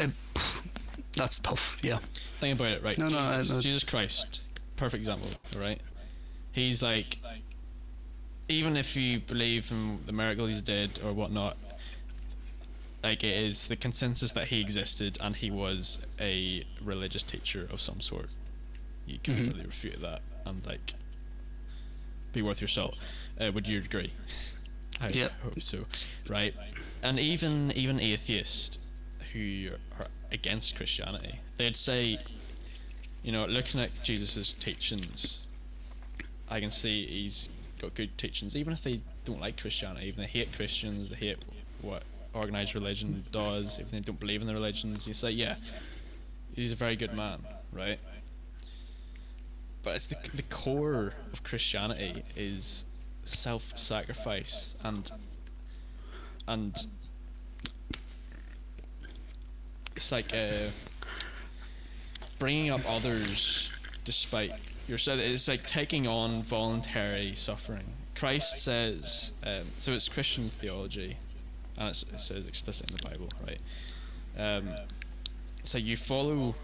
[0.00, 0.10] it,
[1.12, 1.98] that's tough yeah
[2.40, 2.96] Think about it, right?
[2.98, 4.42] No, no, I- Jesus, Jesus Christ,
[4.76, 5.80] perfect example, right?
[6.52, 7.18] He's like,
[8.48, 11.56] even if you believe in the miracle he's did or whatnot,
[13.02, 17.80] like it is the consensus that he existed and he was a religious teacher of
[17.80, 18.28] some sort.
[19.06, 19.52] You can't Mhm.
[19.54, 20.94] really refute that and like
[22.32, 22.96] be worth your salt.
[23.40, 24.12] Uh, would you agree?
[25.00, 25.32] I Yep.
[25.42, 25.84] hope so.
[26.28, 26.54] Right,
[27.02, 28.78] and even even atheists
[29.32, 32.18] who are against Christianity, they'd say,
[33.22, 35.46] you know, looking at Jesus' teachings,
[36.48, 37.48] I can see he's
[37.80, 41.38] got good teachings, even if they don't like Christianity, even they hate Christians, they hate
[41.80, 42.02] what
[42.34, 45.56] organized religion does, if they don't believe in the religions, you say, yeah,
[46.54, 47.40] he's a very good man,
[47.72, 47.98] right?
[49.88, 52.84] But it's the the core of Christianity is
[53.24, 55.10] self-sacrifice and
[56.46, 56.76] and
[59.96, 60.68] it's like uh,
[62.38, 63.70] bringing up others
[64.04, 64.52] despite
[64.86, 65.20] yourself.
[65.20, 67.94] It's like taking on voluntary suffering.
[68.14, 71.16] Christ says, um, so it's Christian theology,
[71.78, 73.60] and it says explicitly in the Bible, right?
[74.38, 74.68] Um,
[75.64, 76.54] so you follow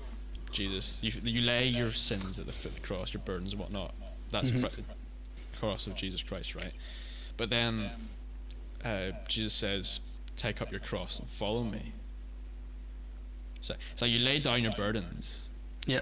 [0.55, 3.61] Jesus, you you lay your sins at the foot of the cross, your burdens and
[3.61, 3.95] whatnot.
[4.31, 4.63] That's Mhm.
[4.63, 4.85] Chri-
[5.59, 6.73] cross of Jesus Christ, right?
[7.37, 7.91] But then
[8.85, 10.01] uh, Jesus says,
[10.37, 11.93] "Take up your cross and follow me."
[13.61, 15.49] So, so you lay down your burdens,
[15.87, 16.01] yeah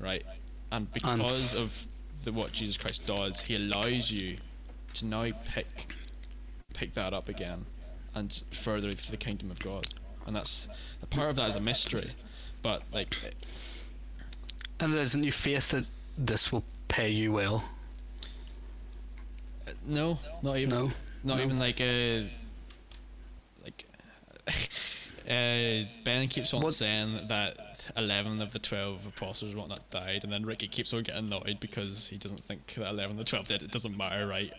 [0.00, 0.24] right?
[0.70, 1.84] And because of
[2.24, 4.38] the what Jesus Christ does, He allows you
[4.94, 5.92] to now pick
[6.74, 7.66] pick that up again
[8.14, 9.88] and further the kingdom of God.
[10.26, 10.68] And that's
[11.00, 12.12] the part of that is a mystery,
[12.62, 13.16] but like
[14.82, 15.84] and it isn't your faith that
[16.18, 17.64] this will pay you well
[19.66, 20.90] uh, no, not even no
[21.24, 21.44] not No.
[21.44, 22.28] even like a
[23.64, 23.86] like
[25.28, 27.56] uh Ben keeps on What- saying that
[27.96, 31.58] eleven of the twelve apostles and whatnot died and then Ricky keeps on getting annoyed
[31.60, 33.62] because he doesn't think that eleven of the twelve did.
[33.62, 34.52] It doesn't matter, right?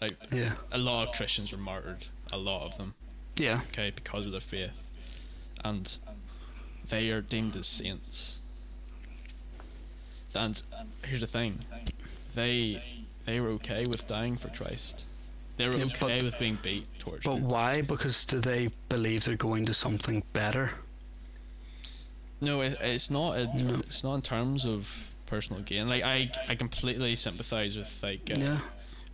[0.00, 2.94] Like yeah a lot of Christians were martyred, a lot of them,
[3.36, 4.88] yeah okay, because of their faith.
[5.64, 5.96] And
[6.88, 8.40] they are deemed as saints.
[10.34, 10.60] And
[11.04, 11.58] here's the thing.
[12.34, 12.82] They
[13.26, 15.04] they were okay with dying for Christ.
[15.56, 17.24] They were Yeah, okay but- with being beat, tortured.
[17.24, 20.72] but why because do they believe they're going to something better
[22.40, 23.36] No, it, it's not.
[23.38, 23.74] A, No.
[23.80, 24.88] It's not in terms of
[25.26, 25.88] personal gain.
[25.88, 28.58] Like I, I completely sympathise with like uh, yeah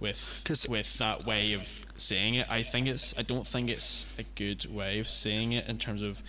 [0.01, 1.67] with with that way of
[1.97, 2.49] saying it.
[2.51, 3.15] I think it's.
[3.19, 6.23] I don't think it's a good way of saying it in terms of.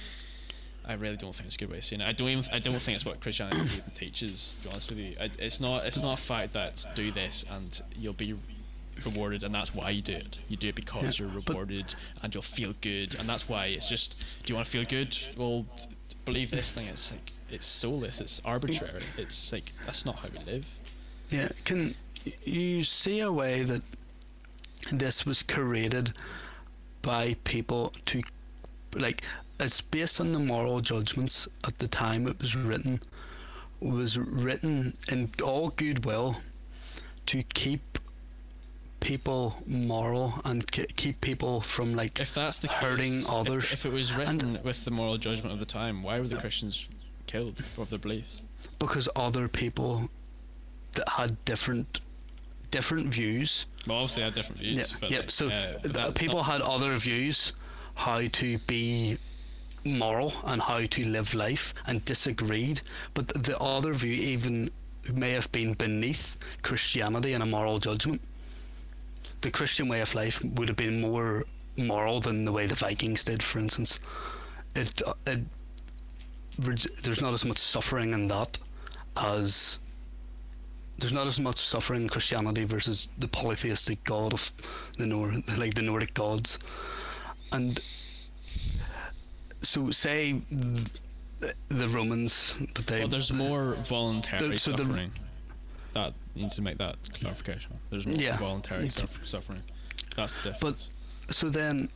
[0.90, 2.08] I really don't think it's a good way of saying it.
[2.08, 2.44] I don't even.
[2.52, 4.56] I don't think it's what Christianity teaches.
[4.62, 5.86] To be honest with you, I, it's not.
[5.86, 8.34] It's not a fact that do this and you'll be
[9.06, 10.40] rewarded, and that's why you do it.
[10.48, 13.88] You do it because Yeah, you're rewarded and you'll feel good, and that's why it's
[13.88, 14.18] just.
[14.44, 15.16] Do you want to feel good?
[15.38, 15.68] Well,
[16.26, 16.88] believe this thing.
[16.88, 18.20] It's like it's soulless.
[18.20, 19.04] It's arbitrary.
[19.16, 20.66] It's like that's not how we live.
[21.30, 21.94] Yeah, can
[22.44, 23.84] you see a way that
[24.92, 26.14] this was created
[27.04, 28.24] by people to,
[28.96, 29.22] like,
[29.60, 33.02] it's based on the moral judgments at the time it was written,
[33.82, 36.38] was written in all goodwill
[37.28, 37.98] to keep
[39.00, 43.74] people moral and k- keep people from like If that's the hurting case, if- others.
[43.74, 46.88] If, it was written with the moral judgment of the time, why were the Christians
[47.28, 48.42] killed of their beliefs?
[48.78, 50.10] because other people
[50.94, 52.02] that had different
[52.72, 54.78] different views Well, obviously, they had different views.
[55.02, 55.18] Yeah, yeah.
[55.20, 57.54] like, So uh, but th- that's people had other views
[57.96, 59.18] how to be
[59.86, 62.82] moral and how to live life and disagreed,
[63.14, 64.70] but the other view even
[65.14, 68.22] may have been beneath Christianity and a moral judgment.
[69.42, 71.46] The Christian way of life would have been more
[71.78, 74.00] moral than the way the Vikings did, for instance.
[74.76, 75.40] It, uh, it
[76.58, 78.58] there's not as much suffering in that
[79.16, 79.80] as
[80.98, 84.52] there's not as much suffering in Christianity versus the polytheistic god of
[84.98, 86.60] the Nor like the Nordic gods,
[87.54, 87.80] and
[89.62, 90.42] so say
[91.70, 95.12] the Romans, but they well, there's more voluntary so the- suffering.
[95.94, 97.72] that needs to make that clarification.
[97.90, 98.38] There's more Yeah.
[98.38, 99.62] voluntary Need suff- suffering.
[100.16, 100.78] That's the difference.
[101.28, 101.90] But so then,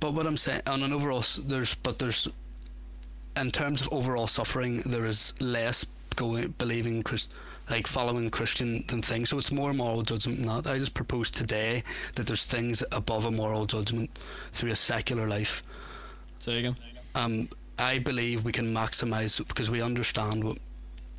[0.00, 2.28] but what I'm saying on an overall, there's but there's,
[3.36, 7.28] in terms of overall suffering, there is less going believing Chris,
[7.70, 9.30] like following Christian than things.
[9.30, 10.70] So it's more moral judgment than that.
[10.70, 11.84] I just propose today
[12.16, 14.10] that there's things above a moral judgment
[14.52, 15.62] through a secular life.
[16.40, 16.76] Say again.
[17.14, 20.58] Um, I believe we can maximize because we understand what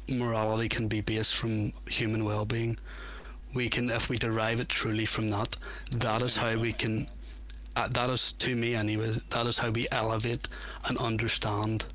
[0.10, 2.78] morality can be based from human well-being.
[3.54, 5.56] We can, if we derive it truly from that,
[5.92, 7.08] that is how we can.
[7.76, 9.16] Uh, that is to me anyway.
[9.30, 10.48] That is how we elevate
[10.86, 11.86] and understand,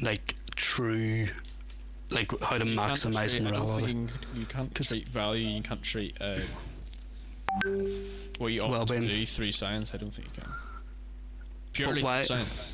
[0.00, 1.26] like true,
[2.10, 3.96] like how to maximize treat- morality.
[4.34, 5.48] you, can't treat value.
[5.48, 6.38] You can't treat uh,
[8.38, 9.06] what you ought to Well-being.
[9.08, 9.94] do through science.
[9.94, 10.52] I don't think you can.
[11.74, 12.72] Purely why- science.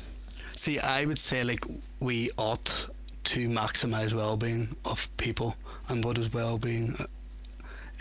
[0.55, 1.65] See, I would say like
[1.99, 2.87] we ought
[3.25, 5.55] to maximize well-being of people,
[5.89, 6.95] and what is well-being?
[6.99, 7.05] Uh,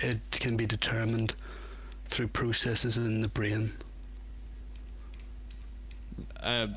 [0.03, 1.35] It can be determined
[2.09, 3.73] through processes in the brain.
[6.43, 6.69] Uh,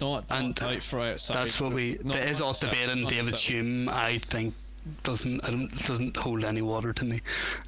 [0.00, 1.34] not, And not out for outside.
[1.34, 1.94] That's what we.
[2.02, 4.54] there is not all accept- debate, and David Hume, I think,
[5.04, 7.20] doesn't I don't, doesn't hold any water to me.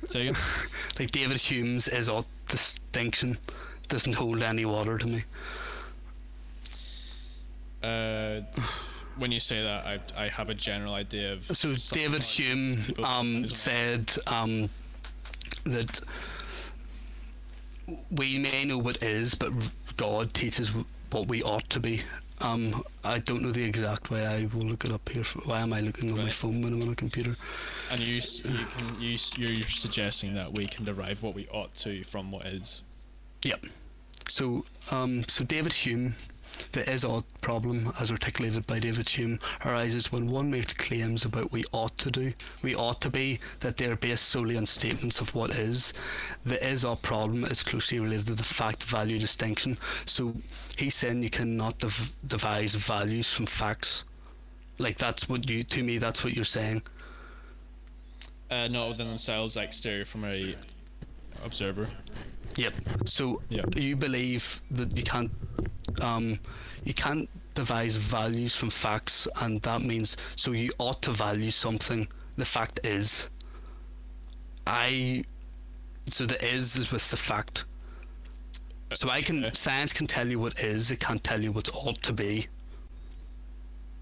[0.02, 0.34] Again.
[0.98, 3.38] Like David Hume's is ought distinction
[3.88, 5.24] doesn't hold any water to me.
[7.82, 8.40] Uh,
[9.16, 11.44] when you say that, I I have a general idea of.
[11.56, 14.70] So David Hume um, said um,
[15.64, 16.00] that
[18.10, 19.52] we may know what is, but
[19.96, 20.72] God teaches
[21.10, 22.02] what we ought to be.
[22.40, 24.26] Um, I don't know the exact way.
[24.26, 25.22] I will look it up here.
[25.44, 27.36] Why am I looking on my phone when I'm on a computer?
[27.90, 32.02] And you you can you you're suggesting that we can derive what we ought to
[32.02, 32.82] from what is.
[33.44, 33.66] Yep.
[34.28, 36.14] So, um, so David Hume,
[36.72, 41.52] the is ought problem, as articulated by David Hume, arises when one makes claims about
[41.52, 42.32] we ought to do,
[42.62, 45.92] we ought to be, that they are based solely on statements of what is.
[46.46, 49.76] The is ought problem is closely related to the fact value distinction.
[50.06, 50.34] So
[50.76, 54.04] he's saying you cannot dev- devise values from facts.
[54.78, 56.82] Like that's what you, to me, that's what you're saying.
[58.50, 60.54] Uh, not within themselves, exterior from a
[61.44, 61.88] observer.
[62.56, 62.74] Yep.
[63.06, 63.76] So Yep.
[63.76, 65.30] you believe that you can't
[66.00, 66.38] um,
[66.84, 72.08] you can't devise values from facts, and that means so you ought to value something.
[72.36, 73.28] The fact is,
[74.66, 75.24] I.
[76.06, 77.64] So the is is with the fact.
[78.92, 80.90] So I can science can tell you what is.
[80.90, 82.46] It can't tell you what ought to be.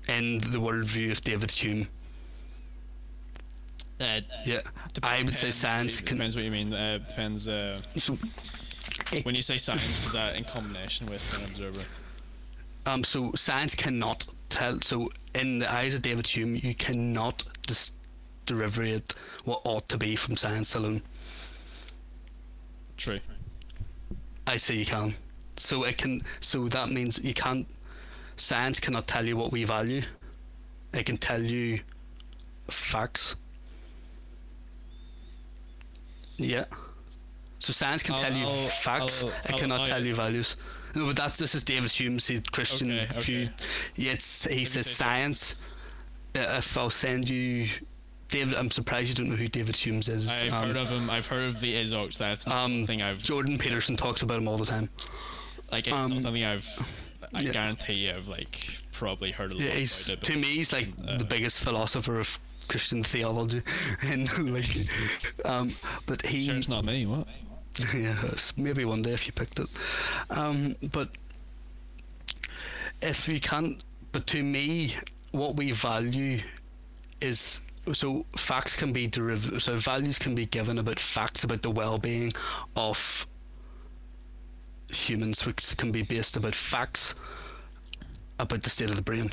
[0.09, 1.87] In the worldview of David Hume,
[4.03, 4.61] Uh, yeah,
[5.03, 6.17] I would say science can.
[6.17, 6.73] depends what you mean.
[6.73, 7.47] Uh, depends.
[7.47, 8.19] Uh, So
[9.23, 11.85] when you say science, is that in combination with an observer?
[12.87, 14.81] Um, so science cannot tell.
[14.81, 17.93] So in the eyes of David Hume, you cannot dis-
[18.47, 21.03] derivate what ought to be from science alone.
[22.97, 23.21] True.
[24.49, 25.15] I say you can.
[25.57, 26.23] So it can.
[26.41, 27.67] So that means you can't.
[28.37, 30.03] Science cannot tell you what we value.
[30.93, 31.81] It can tell you
[32.69, 33.37] facts.
[36.43, 36.65] Yeah.
[37.59, 39.23] So science can I'll- tell you I'll- facts.
[39.23, 40.57] I'll- it cannot tell you values.
[40.95, 43.43] No, but that's this is David Hume's Christian Okay, view.
[43.45, 43.53] okay.
[43.97, 45.55] Yeah, it's, he says science.
[46.35, 47.69] uh, If I'll send you,
[48.29, 50.29] David, I'm surprised you don't know who David Hume's is.
[50.29, 51.09] I've Um, heard of him.
[51.11, 52.19] I've heard of the Isox.
[52.19, 54.89] That's not um, something I've Jordan Peterson talks about him all the time.
[55.71, 55.87] like.
[55.87, 56.69] It's um, not something I've.
[57.35, 57.53] I yeah.
[57.53, 60.21] guarantee I've like probably heard a lot Yeah, he's it.
[60.23, 62.39] to me he's like uh, the biggest philosopher of
[62.73, 63.61] Christian theology,
[64.07, 64.67] and like,
[65.45, 65.71] um,
[66.07, 67.05] but he Sure, it's not me.
[67.05, 67.27] What?
[67.95, 68.17] yeah,
[68.57, 69.69] maybe one day if you picked it,
[70.31, 71.11] um, but
[73.03, 74.95] if you can't, but to me,
[75.33, 76.41] what we value
[77.21, 77.61] is
[77.93, 82.33] so facts can be derivative, so values can be given about facts about the well-being
[82.75, 83.27] of
[84.89, 87.17] humans, which can be based about facts
[88.39, 89.31] about the state of the brain.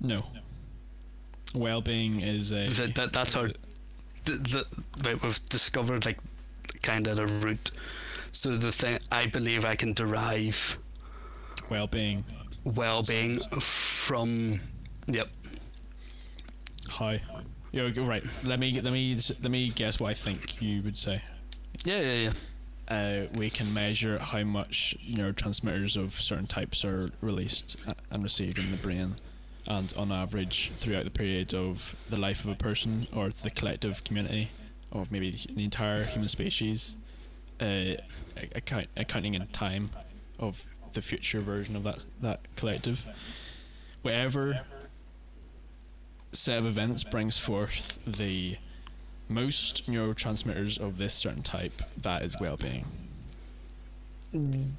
[0.00, 0.24] No.
[1.54, 2.66] Well-being is a.
[2.68, 3.48] that, that that's our
[4.24, 4.66] the,
[5.02, 6.18] the we've discovered like
[6.82, 7.70] kind of a route
[8.32, 10.78] so the thing i believe i can derive
[11.70, 12.24] well-being.
[12.64, 14.60] well-being from
[15.06, 15.28] yep
[16.88, 17.16] How?
[17.72, 18.24] Yeah, right.
[18.44, 21.20] Let me let me let me guess what I think you would say.
[21.84, 22.32] yeah yeah yeah
[22.88, 27.76] Uh, we can measure how much neurotransmitters of certain types are released
[28.10, 29.16] and received in the brain,
[29.68, 34.02] and on average throughout the period of the life of a person or the collective
[34.02, 34.50] community,
[34.90, 36.96] of maybe the entire human species,
[37.60, 37.92] uh,
[38.54, 39.90] account, accounting in time
[40.38, 40.64] of
[40.94, 43.04] the future version of that that collective.
[44.00, 44.62] Whatever
[46.32, 48.56] set of events brings forth the
[49.28, 52.86] most neurotransmitters of this certain type, that is well-being.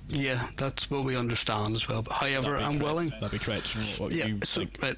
[0.10, 3.68] Yeah that's what we understand as well but however i'm willing That'd be correct
[4.00, 4.96] what yeah you so right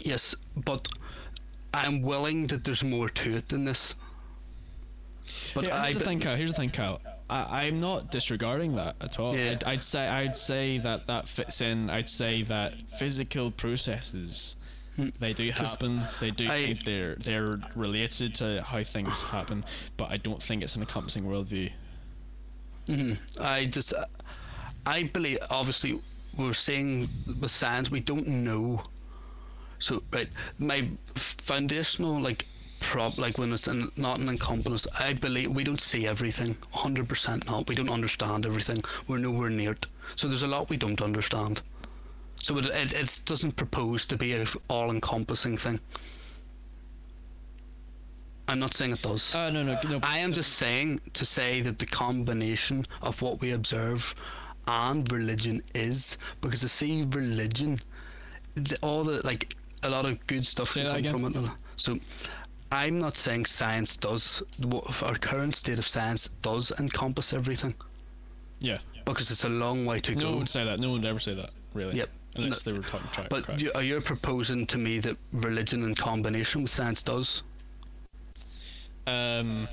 [0.00, 0.88] yes but
[1.72, 3.94] i'm willing that there's more to it than this
[5.54, 6.36] but Yeah, i here's the thing, Kyle.
[6.36, 7.00] Here's the thing, Kyle.
[7.30, 9.34] I, I'm not disregarding that at all.
[9.36, 9.52] Yeah.
[9.52, 11.88] I'd, I'd say I'd say that that fits in.
[11.88, 14.56] I'd say that physical processes
[14.96, 15.08] Hmm.
[15.18, 16.02] they do happen.
[16.20, 16.46] They do.
[16.48, 19.64] I- they're they're related to how things happen,
[19.96, 21.72] but I don't think it's an encompassing worldview.
[22.86, 23.18] Mhm.
[23.40, 23.92] I just,
[24.86, 26.00] I believe, obviously,
[26.36, 27.08] we're saying
[27.40, 28.82] with science, we don't know.
[29.78, 30.28] So, right,
[30.58, 32.46] my foundational, like,
[32.80, 37.46] prop, like, when it's in, not an encompass, I believe we don't see everything, 100%
[37.46, 37.68] not.
[37.68, 38.84] We don't understand everything.
[39.06, 39.86] We're nowhere near it.
[40.16, 41.62] So, there's a lot we don't understand.
[42.42, 45.80] So, it, it, it doesn't propose to be a all encompassing thing.
[48.48, 49.34] I'm not saying it does.
[49.34, 50.00] Uh, no, no, no.
[50.02, 54.14] I am just saying to say that the combination of what we observe
[54.66, 57.80] and religion is because I see religion,
[58.54, 61.50] the, all the like a lot of good stuff Say can come from it.
[61.76, 61.98] So
[62.70, 64.42] I'm not saying science does
[65.02, 67.74] our current state of science does encompass everything
[68.60, 68.78] Yeah.
[69.04, 70.20] because it's a long way to go.
[70.20, 70.80] No one would say that.
[70.80, 71.50] No one would ever say that.
[71.72, 71.96] Really.
[71.96, 72.10] Yep.
[72.36, 73.28] Unless they were talking track.
[73.30, 77.42] But you, are you proposing to me that religion in combination with science does?
[79.06, 79.68] Um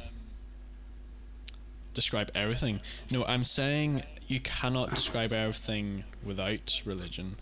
[1.94, 2.82] describe everything.
[3.10, 7.36] No, I'm saying you cannot describe everything without religion.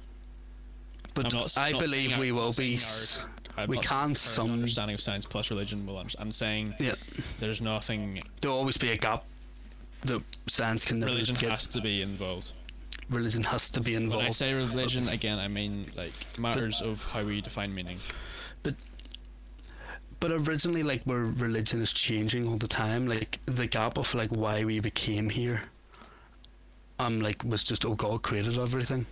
[1.14, 2.80] But not, I not believe we our- will be.
[3.58, 5.98] our- we can some- understanding of science plus religion will.
[5.98, 6.96] under- I'm saying Yeah,
[7.40, 8.22] there's nothing.
[8.42, 9.26] there'll always be a gap
[10.06, 11.52] that science can never Religion get.
[11.52, 12.52] has to be involved.
[13.10, 14.18] religion has to be involved.
[14.24, 18.00] When I say religion, again, I mean like matters of how we define meaning.
[20.20, 24.30] But originally, like where religion is changing all the time, like the gap of like
[24.30, 25.64] why we became here,
[27.00, 29.06] um, like was just oh God created everything,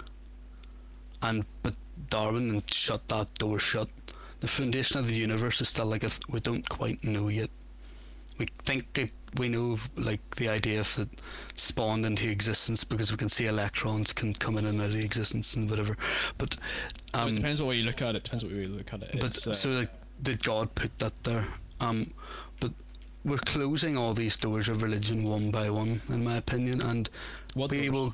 [1.22, 1.76] and but
[2.10, 3.90] Darwin shut that door shut.
[4.40, 7.50] The foundation of the universe is still like a th- we don't quite know yet.
[8.38, 11.10] We think it, we know like the idea of it
[11.56, 15.56] spawned into existence because we can see electrons can come in and out of existence
[15.56, 15.98] and whatever,
[16.38, 16.56] but
[17.16, 18.26] um, it depends what way you look at it.
[18.26, 19.18] Depends what way you look at it.
[19.20, 19.90] but uh, so like,
[20.22, 21.48] did God put that there?
[21.80, 22.12] Um,
[22.60, 22.72] but
[23.24, 27.10] we're closing all these doors of religion one by one, in my opinion, and
[27.54, 28.14] what we doors?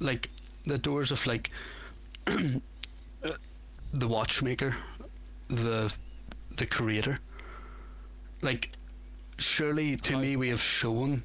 [0.00, 0.30] like
[0.64, 1.50] the doors of like
[2.26, 4.74] the watchmaker,
[5.48, 5.92] the
[6.56, 7.18] the creator.
[8.42, 8.70] Like,
[9.38, 11.22] surely to How- me we have shown.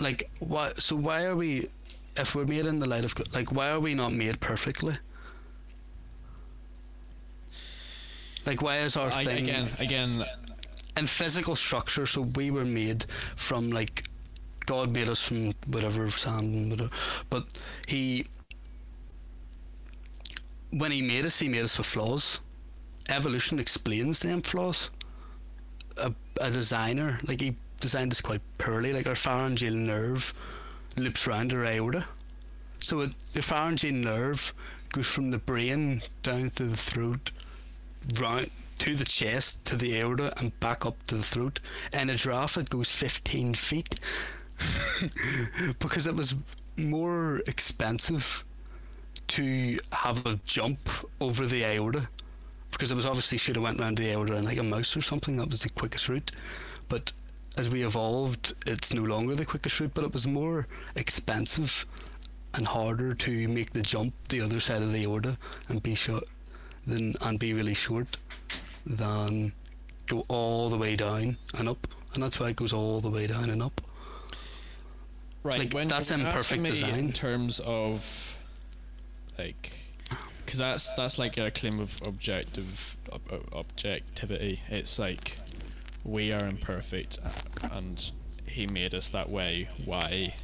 [0.00, 0.72] Like, why?
[0.78, 1.68] So why are we?
[2.16, 4.96] If we're made in the light of God, like, why are we not made perfectly?
[8.46, 10.24] Like, why is our I, thing again, again,
[10.96, 12.06] in physical structure?
[12.06, 14.04] So we were made from like
[14.66, 16.90] God made us from whatever sand, and whatever,
[17.30, 17.46] but
[17.86, 18.26] He,
[20.70, 22.40] when He made us, He made us with flaws.
[23.08, 24.90] Evolution explains them flaws.
[25.98, 30.32] A, a designer, like he designed us quite poorly, like our pharyngeal nerve
[30.96, 32.06] loops round our aorta.
[32.80, 34.54] So it, the pharyngeal nerve
[34.90, 37.30] goes from the brain down to the throat,
[38.18, 41.60] round to the chest, to the aorta, and back up to the throat.
[41.92, 44.00] And a giraffe it goes 15 feet.
[45.78, 46.34] Because it was
[46.76, 48.44] more expensive
[49.28, 50.78] to have a jump
[51.20, 52.08] over the aorta
[52.70, 55.02] because it was obviously should have went around the aorta and like a mouse or
[55.02, 55.36] something.
[55.36, 56.32] That was the quickest route.
[56.88, 57.12] But
[57.56, 61.86] as we evolved it's no longer the quickest route but it was more expensive
[62.54, 65.36] and harder to make the jump the other side of the aorta
[65.68, 66.24] and be short
[66.86, 68.16] than and be really short
[68.86, 69.52] than
[70.06, 73.26] go all the way down and up and that's why it goes all the way
[73.26, 73.80] down and up
[75.42, 75.58] right?
[75.58, 76.94] like, when that's imperfect design.
[76.94, 78.04] in terms of
[79.38, 79.72] like,
[80.44, 84.60] because that's that's like a claim of objective ob- ob- objectivity.
[84.68, 85.38] It's like
[86.04, 88.10] we are imperfect, uh, and
[88.46, 89.68] He made us that way.
[89.84, 90.34] Why?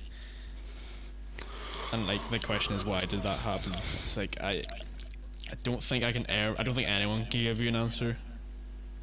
[1.92, 3.72] and like the question is why did that happen?
[3.74, 4.62] It's like I,
[5.50, 6.54] I don't think I can air.
[6.58, 8.16] I don't think anyone can give you an answer.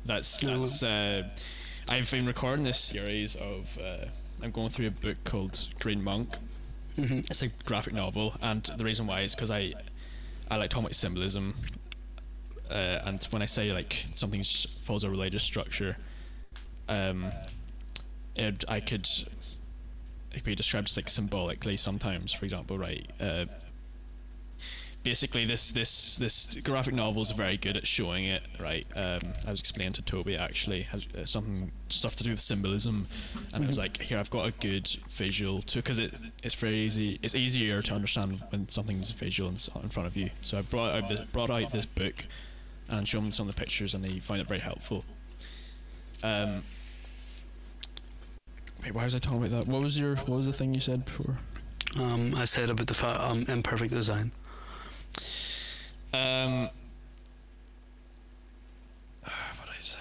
[0.06, 0.82] That's that's.
[0.84, 1.24] Uh,
[1.90, 3.78] I've been recording this series of.
[3.78, 4.06] Uh,
[4.42, 6.38] I'm going through a book called Green Monk.
[6.96, 9.74] hmm It's a graphic novel, and the reason why is because I,
[10.50, 11.56] I like talking about symbolism.
[12.70, 14.44] Uh, and when I say like something
[14.82, 15.98] follows a religious structure,
[16.88, 17.32] um,
[18.36, 19.08] it I could,
[20.32, 22.32] it could be described as like symbolically sometimes.
[22.32, 23.06] For example, right.
[23.20, 23.46] Uh,
[25.04, 28.42] basically, this this this graphic novel is very good at showing it.
[28.60, 28.86] Right.
[28.96, 33.08] Um, I was explaining to Toby actually has uh, something stuff to do with symbolism,
[33.54, 36.78] and I was like, here I've got a good visual to because it it's very
[36.78, 37.20] easy.
[37.22, 40.30] It's easier to understand when something's visual and in front of you.
[40.42, 42.26] So I brought out this brought out this book,
[42.90, 45.06] and shown him some of the pictures, and he found it very helpful.
[46.24, 46.64] Um.
[48.84, 49.68] Wait, why was I talking about that?
[49.68, 51.40] What was your what was the thing you said before?
[52.00, 54.32] Um, I said about the fa- um, imperfect design.
[56.14, 56.70] Um,
[59.24, 60.00] what did I say?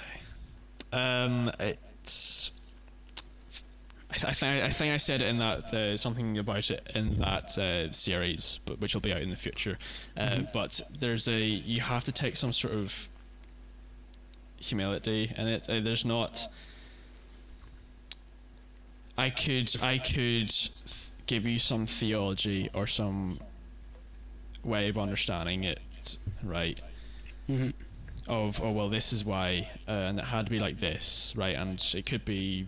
[0.93, 2.51] Um, it's.
[4.09, 7.19] I, th- I think I think I said in that uh, something about it in
[7.19, 9.77] that uh, series, but which will be out in the future.
[10.17, 10.53] Uh, Mhm.
[10.53, 13.09] But there's a you have to take some sort of
[14.59, 15.69] humility in it.
[15.69, 16.49] Uh, there's not.
[19.19, 20.55] I could I could
[21.27, 23.41] give you some theology or some
[24.67, 25.81] way of understanding it,
[26.43, 26.81] right?
[27.47, 27.71] hmm
[28.29, 31.55] Of oh well, this is why, uh, and it had to be like this, right?
[31.57, 32.67] And it could be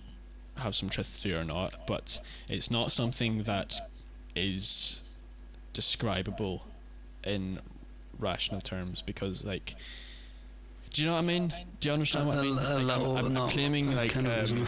[0.58, 3.76] have some truth to it or not, but it's not something that
[4.36, 5.02] is
[5.72, 6.64] describable
[7.24, 7.60] in
[8.18, 9.74] rational terms because like.
[10.90, 11.52] Do you know what I mean?
[11.80, 12.56] Do you understand what I mean?
[12.56, 14.66] Like, I'm- I'm, I'm claiming like um.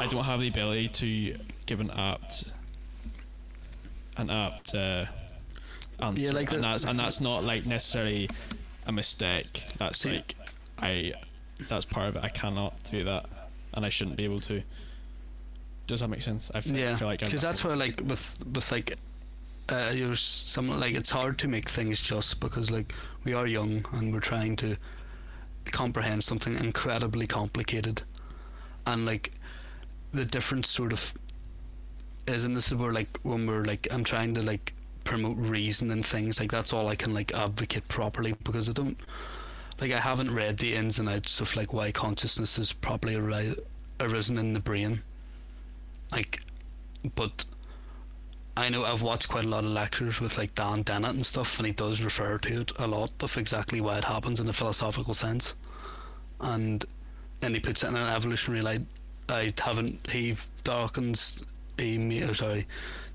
[0.00, 2.44] I don't have the ability to give an apt
[4.16, 5.04] an apt uh,
[6.00, 8.28] answer, Yeah, like and the- that's and that's not like necessarily
[8.86, 9.62] a mistake.
[9.78, 10.34] That's See- like
[10.78, 11.12] I
[11.68, 12.22] that's part of it.
[12.24, 13.26] I cannot do that,
[13.74, 14.62] and I shouldn't be able to.
[15.86, 16.50] Does that make sense?
[16.54, 18.96] I feel, I Yeah, feel like I'm because that's where like with with like
[19.68, 22.94] uh, you're some like it's hard to make things just because like
[23.24, 24.76] we are young and we're trying to
[25.72, 28.02] comprehend something incredibly complicated,
[28.86, 29.32] and like
[30.12, 31.14] the difference sort of
[32.28, 34.72] is in this is where like when we're like I'm trying to like
[35.06, 36.38] promote reason and things.
[36.38, 38.98] Like that's all I can like advocate properly because I don't
[39.80, 43.56] like I haven't read the ins and outs of like why consciousness is properly ari-
[44.00, 45.02] arisen in the brain.
[46.12, 46.42] Like
[47.14, 47.44] but
[48.56, 51.58] I know I've watched quite a lot of lectures with like Dan Dennett and stuff
[51.58, 54.52] and he does refer to it a lot of exactly why it happens in a
[54.52, 55.54] philosophical sense.
[56.40, 56.84] And
[57.42, 58.82] and he puts it in an evolutionary light.
[59.28, 61.44] I haven't he Dawkins
[61.78, 62.66] he ma- oh, sorry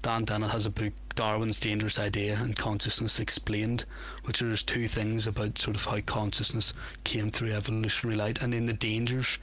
[0.01, 3.85] Dan Dennett has a book Darwin's Dangerous Idea and Consciousness Explained
[4.23, 6.73] which there's two things about sort of how consciousness
[7.03, 9.37] came through evolutionary light and then the dangers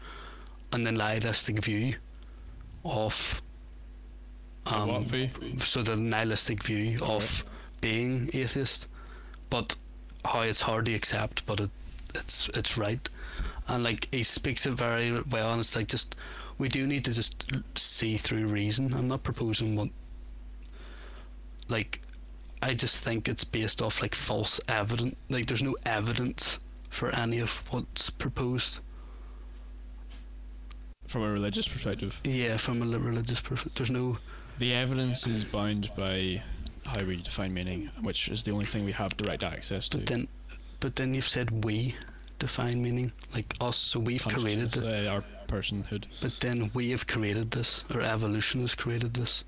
[0.72, 1.94] and the nihilistic view
[2.84, 3.40] of
[4.64, 5.30] what um, view?
[5.58, 7.44] so the nihilistic view of
[7.80, 8.86] being atheist,
[9.50, 9.76] but
[10.24, 11.70] how it's hard to accept, but it,
[12.14, 13.08] it's it's right,
[13.68, 16.16] and like he speaks it very well, and it's like just
[16.58, 17.46] we do need to just
[17.76, 18.92] see through reason.
[18.92, 19.88] I'm not proposing what,
[21.68, 22.02] like,
[22.62, 25.14] I just think it's based off like false evidence.
[25.28, 26.58] Like there's no evidence
[26.90, 28.80] for any of what's proposed.
[31.06, 34.18] From a religious perspective, Yeah, from a religious perspective, there's no.
[34.58, 36.42] the evidence is bound by
[36.84, 39.98] how we define meaning, which is the only thing we have direct access to.
[39.98, 40.28] But then,
[40.80, 41.94] but then you've said we
[42.38, 43.76] define meaning, like us.
[43.78, 45.06] So we've created it.
[45.06, 46.04] uh, our personhood.
[46.20, 49.44] But then we have created this, or evolution has created this.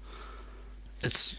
[1.02, 1.36] It's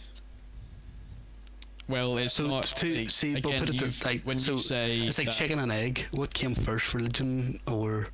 [1.91, 2.63] Well, it's So not.
[2.77, 5.59] to- like, see, but put it you've- like- when so you say it's like chicken
[5.59, 6.05] and egg.
[6.11, 8.07] What came first, religion or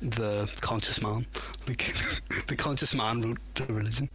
[0.00, 1.26] the conscious man?
[1.66, 1.92] Like
[2.46, 4.08] the conscious man wrote the religion.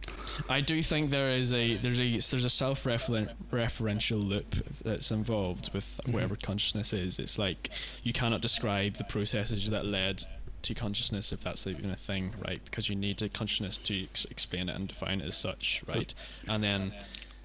[0.48, 5.72] I do think there is a there's a there's a self referential loop that's involved
[5.74, 6.12] with Mhm.
[6.12, 7.18] whatever consciousness is.
[7.18, 7.70] It's like
[8.02, 10.24] you cannot describe the processes that led
[10.62, 12.64] to consciousness if that's even a thing, right?
[12.64, 16.12] Because you need a consciousness to ex- explain it and define it as such, right?
[16.48, 16.92] And then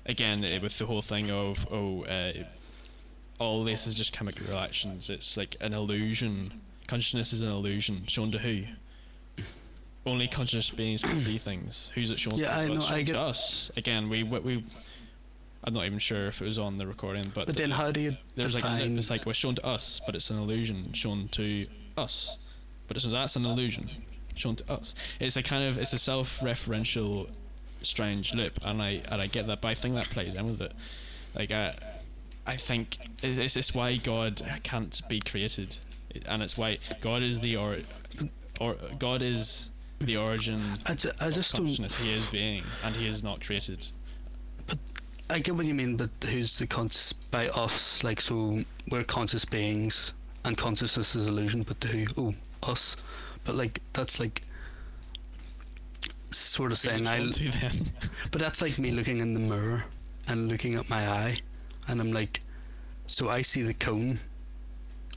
[0.06, 2.34] again eh, with the whole thing of oh uh,
[3.40, 5.10] all this is just chemical reactions.
[5.10, 6.62] It's like an illusion.
[6.88, 8.64] Consciousness is an illusion shown to who?
[10.06, 11.92] Only conscious beings can see things.
[11.94, 12.54] Who's it shown Yeah, to?
[12.54, 13.70] I Well, know, I get- us.
[13.78, 14.64] Again, we, we we.
[15.64, 18.02] I'm not even sure if it was on the recording, but, But then how do
[18.02, 18.96] you there's like define?
[18.96, 22.38] a, it's like it was shown to us, but it's an illusion shown to us,
[22.88, 23.88] but it's that's an illusion
[24.34, 24.96] shown to us.
[25.20, 27.30] It's a kind of it's a self-referential
[27.82, 30.62] strange loop, and I and I get that, but I think that plays in with
[30.62, 30.74] it.
[31.36, 31.76] Like I,
[32.46, 35.78] I think is it's just why God can't be created,
[36.26, 37.78] and it's why God is the or,
[38.60, 39.70] or God is
[40.00, 41.66] the origin I, ju- of just don't.
[41.66, 41.96] consciousness.
[41.96, 43.88] He is being, and He is not created.
[44.68, 44.78] But
[45.30, 48.04] I get what you mean, but who's the conscious by us?
[48.04, 50.14] Like, so we're conscious beings,
[50.44, 52.06] and consciousness is illusion, but who?
[52.18, 52.36] Oh,
[52.70, 52.98] us.
[53.44, 54.44] But like, that's like
[56.32, 57.20] sort of saying I.
[58.32, 59.86] But that's like me looking in the mirror
[60.28, 61.40] and looking at my eye,
[61.88, 62.42] and I'm like,
[63.08, 64.20] so I see the cone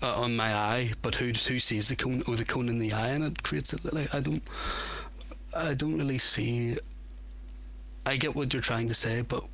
[0.03, 2.23] uh, on my eye, but who who sees the cone?
[2.27, 3.85] Oh, the cone in the eye, and it creates it.
[3.93, 4.43] Like I don't,
[5.55, 6.77] I don't really see.
[8.07, 9.45] I get what you're trying to say, but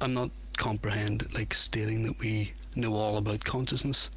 [0.00, 4.10] I'm not comprehend like stating that we know all about consciousness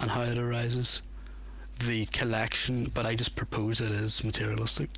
[0.00, 1.02] and how it arises.
[1.86, 4.90] The collection, but I just propose it is materialistic.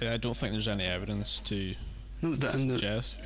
[0.00, 1.74] I, don't think there's any evidence to
[2.22, 3.20] No, the, suggest.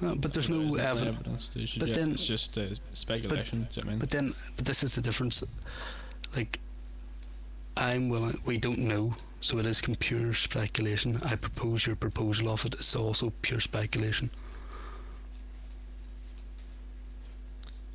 [0.00, 1.48] no, but there's no There evidence.
[1.50, 1.78] to suggest.
[1.78, 3.68] but then- it's just uh, speculation.
[3.70, 3.98] do you know what I mean?
[3.98, 5.42] But then, but this is the difference.
[6.36, 6.58] Like,
[7.76, 8.40] I'm willing.
[8.44, 11.20] We don't know, so it is pure speculation.
[11.24, 14.30] I propose your proposal of it is also pure speculation.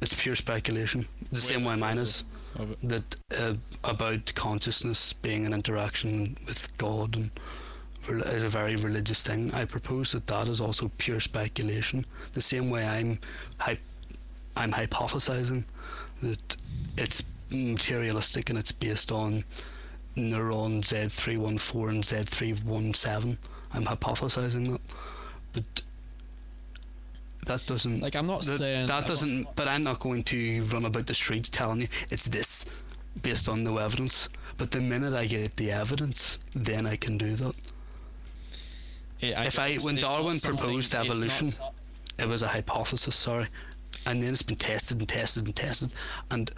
[0.01, 1.07] It's pure speculation.
[1.31, 2.23] The same way mine is.
[2.83, 7.29] That uh, about consciousness being an interaction with God and
[8.09, 9.53] is a very religious thing.
[9.53, 12.05] I propose that that is also pure speculation.
[12.33, 13.19] The same way I'm,
[13.57, 13.79] hy-
[14.55, 15.63] I'm hypothesizing
[16.21, 16.57] that
[16.97, 19.43] it's materialistic and it's based on
[20.15, 23.37] neuron Z314 and Z317.
[23.73, 24.81] I'm hypothesizing that,
[25.53, 25.63] but
[27.45, 28.01] that doesn't.
[28.01, 29.55] Like I'm not that, saying that doesn't.
[29.55, 32.65] But I'm not going to run about the streets telling you it's this,
[33.21, 34.29] based on no evidence.
[34.57, 37.53] But the minute I get the evidence, then I can do that.
[39.21, 41.53] It, if I- when Darwin proposed it's not- evolution,
[42.17, 43.47] It was a hypothesis, sorry,
[44.05, 45.91] and then it's been tested and tested and tested,
[46.31, 46.49] and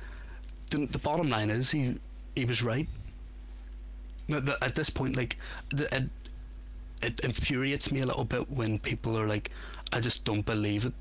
[0.69, 1.95] the, the bottom line is he
[2.35, 2.87] he was right.
[4.27, 5.37] No, the, at this point, like
[5.69, 6.09] the, it,
[7.01, 9.49] it infuriates me a little bit when people are like,
[9.93, 10.93] "I just don't believe it."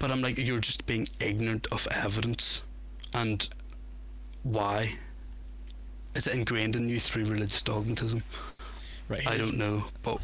[0.00, 2.62] But I'm like, you're just being ignorant of evidence,
[3.14, 3.48] and
[4.42, 4.96] why?
[6.16, 8.22] Is it ingrained in you through religious dogmatism?
[9.08, 10.18] Right, I don't know, but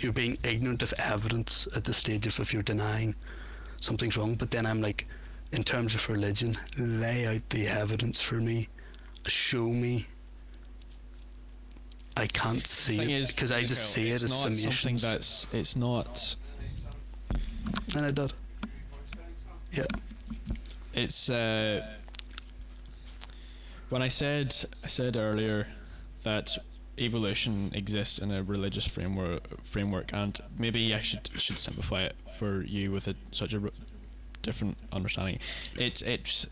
[0.00, 3.14] you're being ignorant of evidence at the stage of if you're denying
[3.80, 4.34] something's wrong.
[4.34, 5.06] But then I'm like,
[5.52, 8.68] in terms of religion, lay out the evidence for me,
[9.26, 10.06] show me.
[12.16, 14.96] I can't see thing it is, because I just see it it's as not something
[14.96, 16.36] that's it's not
[17.96, 18.32] and I did.
[19.70, 19.86] Yeah,
[20.92, 21.86] it's uh
[23.88, 24.54] when I said
[24.84, 25.66] I said earlier
[26.22, 26.58] that
[26.98, 32.62] evolution exists in a religious framework framework and maybe I should should simplify it for
[32.62, 33.70] you with a, such a r-
[34.42, 35.38] different understanding
[35.78, 36.46] it it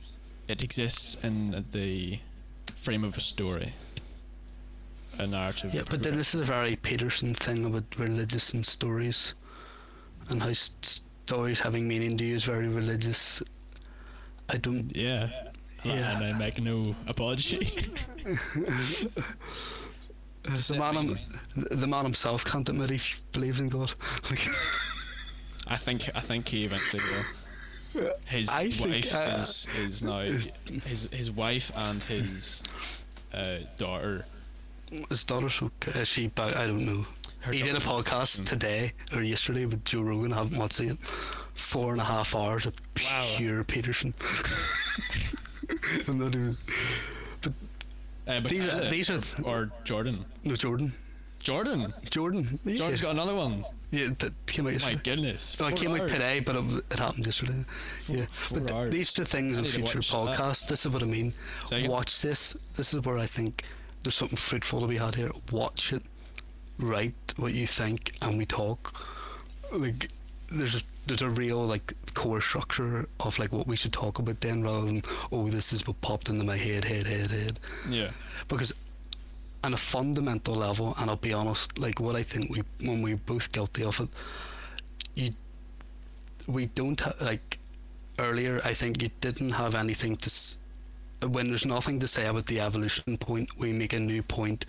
[0.49, 2.19] it exists in the
[2.77, 3.73] frame of a story
[5.19, 9.35] a narrative yeah, but then this is a very Peterson thing about religious and stories,
[10.31, 10.71] and how s-
[11.27, 13.43] stories having meaning to you is very religious.
[14.49, 15.29] I don't yeah
[15.85, 16.17] Yeah.
[16.17, 17.69] and I make no apology
[20.45, 21.19] the man, him,
[21.71, 23.93] the man himself can't admit he f- believes in God.
[24.31, 24.47] Like,
[25.67, 27.25] I think I think he eventually will.
[28.25, 30.49] His I think, wife uh, is is now is-
[30.85, 32.63] his his wife and his
[33.35, 34.25] uh, daughter.
[35.09, 36.01] his daughter's okay.
[36.01, 36.57] Is she back?
[36.57, 37.05] I don't know.
[37.41, 40.33] her he did a podcast today or yesterday with Joe Rogan.
[40.33, 40.99] I haven't watched it.
[41.55, 42.75] Four and a half hours of
[43.05, 43.27] Wow.
[43.37, 44.15] pure Peterson.
[46.09, 46.57] I'm not even.
[48.29, 50.25] Uh, These are, these are th- or Jordan.
[50.45, 50.93] no Jordan.
[51.41, 51.93] Jordan.
[52.11, 52.59] Jordan.
[52.65, 52.77] Yeah.
[52.77, 53.65] Jordan's got another one.
[53.91, 55.57] yeah, that came out My goodness.
[55.59, 57.65] Oh, it came out today, but it, it happened yesterday.
[58.09, 60.37] yeah, four but th- these are things I in future watch that.
[60.37, 60.67] podcasts.
[60.69, 61.33] This is what I mean.
[61.73, 61.91] Again?
[61.91, 62.57] Watch this.
[62.77, 63.65] This is where I think
[64.03, 65.31] there's something fruitful to be had here.
[65.51, 66.03] Watch it,
[66.79, 68.95] write what you think, and we talk.
[69.73, 70.09] Like
[70.53, 70.81] there's a,
[71.11, 74.87] there's a real like core structure of like what we should talk about then, rather
[74.87, 75.03] than
[75.33, 77.59] oh this is what popped into my head, head, head, head
[77.89, 78.11] Yeah.
[78.49, 78.73] because
[79.65, 83.17] on a fundamental level, and I'll be honest, like what I think we when we're
[83.17, 84.09] both guilty of it,
[85.17, 85.33] you
[86.47, 87.59] we don't ha- like
[88.19, 88.61] earlier.
[88.65, 90.27] I think you didn't have anything to.
[90.27, 90.57] S-
[91.29, 94.65] when there's nothing to say about the evolution point, we make a new point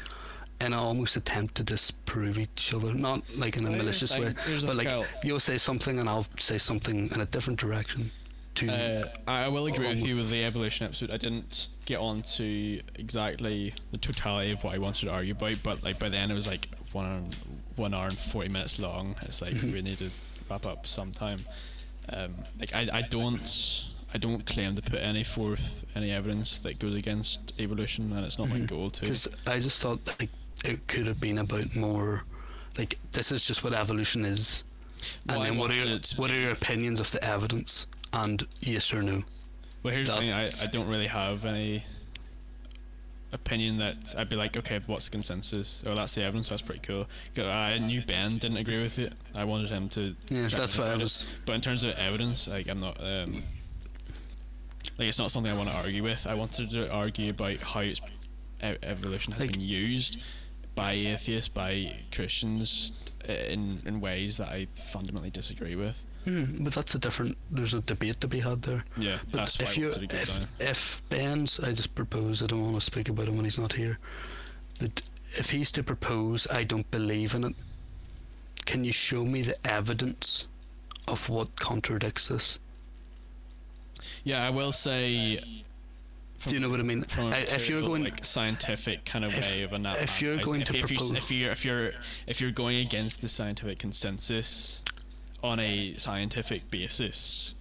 [0.65, 2.93] in almost attempt to disprove each other.
[2.93, 6.09] Not like in a malicious way, thing, here's the but like you'll say something and
[6.09, 8.11] I'll say something in a different direction.
[8.55, 11.09] To Uh, I will agree with you with the evolution episode.
[11.09, 15.57] I didn't get on to exactly the totality of what I wanted to argue about,
[15.63, 17.29] but like by the end it was like one
[17.77, 19.15] one hour and forty minutes long.
[19.21, 19.73] It's like Mhm.
[19.73, 20.09] we need to
[20.49, 21.45] wrap up sometime.
[22.09, 26.77] Um, like I, I don't I don't claim to put any forth any evidence that
[26.79, 28.67] goes against evolution, and it's not my Mhm.
[28.67, 29.01] goal to.
[29.01, 30.29] Because I just thought like
[30.63, 32.23] it could have been about more,
[32.77, 34.63] like this is just what evolution is,
[35.27, 38.45] Well, and I then what are your, what are your opinions of the evidence and
[38.59, 39.23] yes or no?
[39.83, 40.31] Well, here's the thing.
[40.31, 41.83] I, I don't really have any
[43.33, 45.83] opinion that I'd be like, okay, what's the consensus?
[45.87, 46.49] Oh, that's the evidence.
[46.49, 47.07] That's pretty cool
[47.37, 49.13] I knew Ben didn't agree with it.
[49.35, 50.15] I wanted him to.
[50.29, 51.25] Yeah, that's what I was.
[51.45, 52.97] But in terms of evidence, like I'm not.
[53.01, 53.43] Um,
[54.97, 56.27] like it's not something I want to argue with.
[56.27, 58.01] I wanted to argue about how it's,
[58.61, 60.19] evolution has Like- been used
[60.75, 62.93] by atheists, by Christians,
[63.27, 66.01] uh, in in ways that I fundamentally disagree with.
[66.25, 67.37] Hmm, but that's a different.
[67.49, 68.83] There's a debate to be had there.
[68.95, 72.43] Yeah, But that's if you wanted to go if, if Ben's, I just propose.
[72.43, 73.97] I don't want to speak about him when he's not here.
[74.79, 75.01] But
[75.33, 77.55] if he's to propose, I don't believe in it.
[78.65, 80.45] Can you show me the evidence
[81.07, 82.59] of what contradicts this?
[84.23, 85.41] Yeah, I will say.
[86.45, 87.05] Do you know what I mean?
[87.17, 90.69] if you're going, like scientific kind of if- way of analysis, if you're going if,
[90.69, 91.91] to if, you, propose- if you're if you're
[92.27, 94.81] if you're going against the scientific consensus
[95.43, 97.55] on a scientific basis,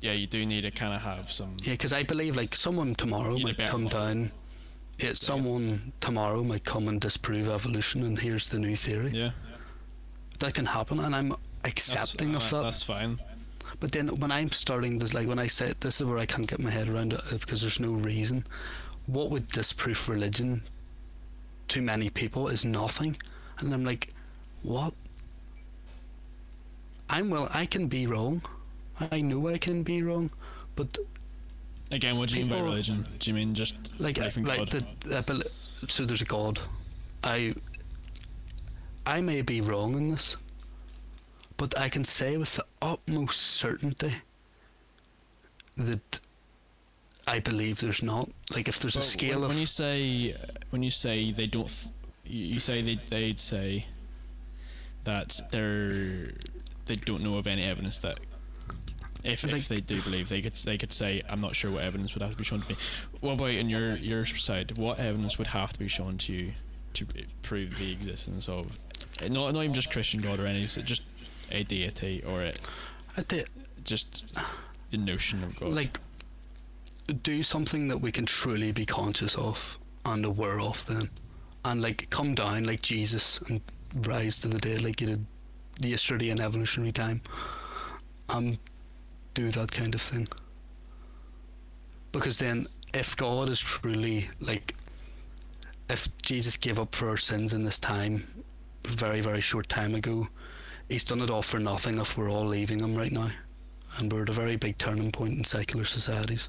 [0.00, 1.56] yeah, you do need to kind of have some.
[1.62, 4.00] yeah, because I believe like someone tomorrow You might come model.
[4.00, 4.32] down.
[4.98, 9.10] Yeah, someone tomorrow might come and disprove evolution, and here's the new theory.
[9.12, 9.30] Yeah,
[10.38, 11.30] That can happen, and I'm
[11.62, 12.62] that's, accepting uh, of that.
[12.62, 13.18] That's fine.
[13.80, 16.46] But then when I'm starting this, like when I say this is where I can't
[16.46, 18.44] get my head around it uh, because there's no reason.
[19.06, 20.62] What would disprove religion
[21.68, 23.16] to many people is nothing,
[23.58, 24.08] and I'm like,
[24.62, 24.94] what?
[27.10, 27.48] I'm well.
[27.52, 28.42] I can be wrong.
[29.10, 30.30] I know I can be wrong,
[30.76, 30.96] but
[31.90, 33.06] Again, what do you mean by religion?
[33.18, 34.70] Do you mean just like like God?
[34.70, 35.50] the, the
[35.88, 36.60] so there's a God.
[37.22, 37.54] I
[39.06, 40.36] I may be wrong in this,
[41.56, 44.14] but I can say with the utmost certainty
[45.76, 46.20] that
[47.26, 48.28] I believe there's not.
[48.54, 50.36] Like if there's a scale when, of when you say
[50.70, 51.90] when you say they don't, th-
[52.24, 53.86] you, say they they'd say
[55.04, 56.32] that they're
[56.86, 58.20] they don't know of any evidence that
[59.22, 61.82] if, Like- if they do believe they could they could say I'm not sure what
[61.82, 62.76] evidence would have to be shown to me.
[63.20, 64.76] What about in your your side?
[64.76, 66.52] What evidence would have to be shown to you
[66.94, 67.06] to
[67.42, 68.78] prove the existence of
[69.22, 71.02] not not even just Christian God or any just
[71.50, 72.52] a deity or a,
[73.16, 73.44] I thi-
[73.84, 74.24] just
[74.90, 75.72] the notion of God.
[75.72, 75.98] like
[77.22, 81.08] do something that we can truly be conscious of and aware of then
[81.64, 83.60] and like come down like jesus and
[84.06, 85.26] rise to the dead like you did
[85.80, 87.20] yesterday in evolutionary time
[88.30, 88.56] and
[89.34, 90.26] do that kind of thing
[92.12, 94.74] because then if god is truly like
[95.90, 98.26] if jesus gave up for our sins in this time
[98.86, 100.26] very very short time ago
[100.88, 103.30] he's done it all for nothing if we're all leaving him right now
[103.98, 106.48] and we're at a very big turning point in secular societies.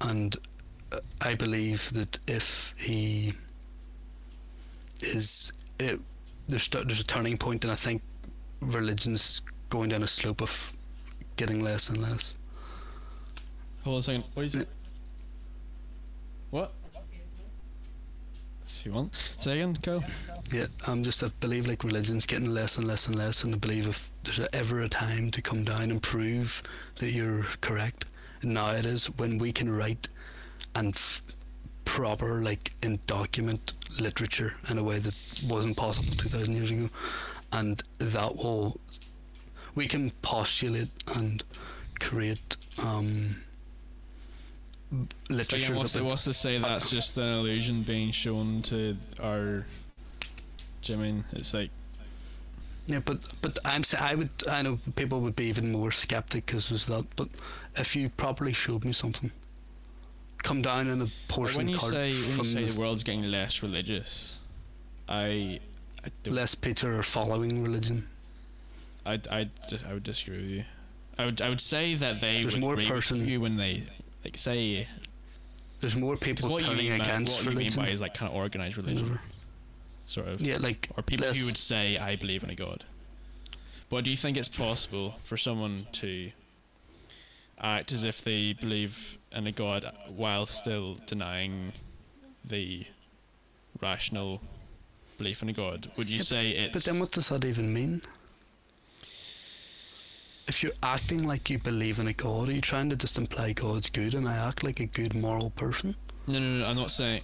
[0.00, 0.36] And
[1.20, 3.34] I believe that if he
[5.02, 6.00] is, it,
[6.48, 8.02] there's there's a turning point, and I think
[8.60, 10.72] religion's going down a slope of
[11.36, 12.34] getting less and less.
[13.84, 14.24] Hold on a second.
[14.34, 14.68] What is it?
[16.50, 16.72] What?
[18.84, 19.36] You want.
[19.42, 20.02] Again, go.
[20.52, 23.58] Yeah, I'm just I believe like religion's getting less and less and less, and I
[23.58, 26.62] believe if there's ever a time to come down and prove
[26.98, 28.06] that you're correct,
[28.42, 30.08] now it is when we can write
[30.74, 31.22] and f-
[31.84, 35.14] proper like in document literature in a way that
[35.48, 36.88] wasn't possible 2,000 years ago,
[37.52, 38.80] and that will
[39.74, 41.42] we can postulate and
[41.98, 43.36] create um,
[45.28, 48.96] literature again, what's, that to, what's to say that's just an illusion being shown to
[49.22, 49.66] our.
[50.82, 51.24] Do you know I mean?
[51.32, 51.70] It's like.
[52.86, 56.46] Yeah, but but I'm sa- I would I know people would be even more skeptic
[56.46, 57.04] because was that.
[57.14, 57.28] But
[57.76, 59.30] if you properly showed me something,
[60.38, 63.04] come down in a Like portion when you cart say when you say the world's
[63.04, 64.38] getting less religious,
[65.08, 65.60] I,
[66.04, 68.08] I don't, less Peter are following religion.
[69.06, 69.48] I I
[69.86, 70.64] I would disagree with you.
[71.16, 73.56] I would I would say that they There's would more agree with person- you when
[73.56, 73.84] they
[74.24, 74.86] like say
[75.80, 78.14] There's more people what you turning mean by against what you mean by is like
[78.14, 79.18] kind of organized religion,
[80.06, 80.40] sort of.
[80.40, 82.84] Yeah, like or people less, who would say I believe in a god.
[83.88, 86.30] But do you think it's possible for someone to
[87.60, 91.72] act as if they believe in a god while still denying
[92.44, 92.86] the
[93.80, 94.40] rational
[95.18, 95.90] belief in a god?
[95.96, 98.02] Would you Yeah, say it's But then what does that even mean?
[100.50, 103.52] If you're acting like you believe in a god, are you trying to just imply
[103.52, 105.94] God's good and I act like a good moral person?
[106.26, 106.64] No, no, no.
[106.64, 107.22] I'm not saying.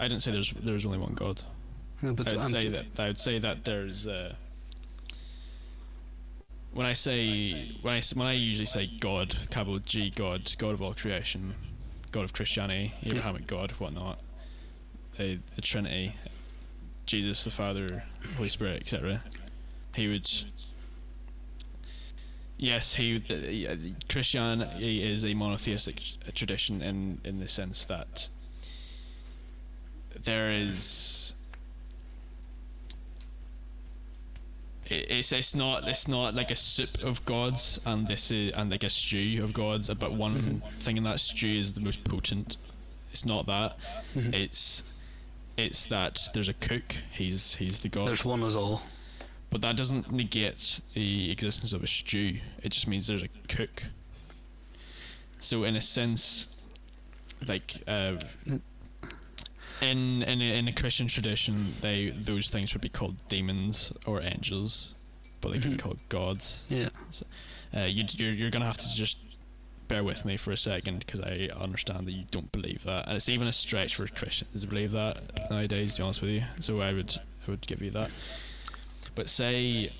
[0.00, 1.42] I didn't say there's there's only one god.
[2.02, 4.34] Yeah, but I would I'm- say that I would say that there's uh,
[6.72, 10.82] when I say when I when I usually say God, capital G God, God of
[10.82, 11.54] all creation,
[12.10, 14.18] God of Christianity, Abrahamic God, whatnot,
[15.16, 16.16] the the Trinity,
[17.06, 18.02] Jesus the Father,
[18.36, 19.22] Holy Spirit, etc.
[19.94, 20.28] He would.
[22.62, 23.16] Yes, he
[23.66, 23.74] uh,
[24.10, 26.02] Christianity is a monotheistic
[26.34, 28.28] tradition in in the sense that
[30.24, 31.32] there is
[34.84, 38.84] it's it's not it's not like a soup of gods and this is and like
[38.84, 42.58] a stew of gods but one thing in that stew is the most potent.
[43.12, 43.76] It's not that.
[44.14, 44.34] Mhm.
[44.34, 44.84] it's
[45.56, 46.96] it's that there's a cook.
[47.10, 48.06] He's he's the god.
[48.08, 48.82] There's one as all.
[49.50, 53.84] But that doesn't negate the existence of a stew it just means there's a cook
[55.40, 56.46] so in a sense
[57.46, 58.16] like uh
[59.80, 64.20] in in a, in a Christian tradition, they those things would be called demons or
[64.20, 64.94] angels,
[65.40, 65.80] but they can be Mhm.
[65.80, 66.64] called gods.
[66.68, 66.90] Yeah.
[67.74, 69.16] Uh, you you're you're gonna have to just
[69.88, 73.16] bear with me for a second because I understand that you don't believe that, and
[73.16, 75.94] it's even a stretch for Christians to believe that nowadays.
[75.94, 78.10] To be honest with you, so I would I would give you that.
[79.14, 79.92] But say.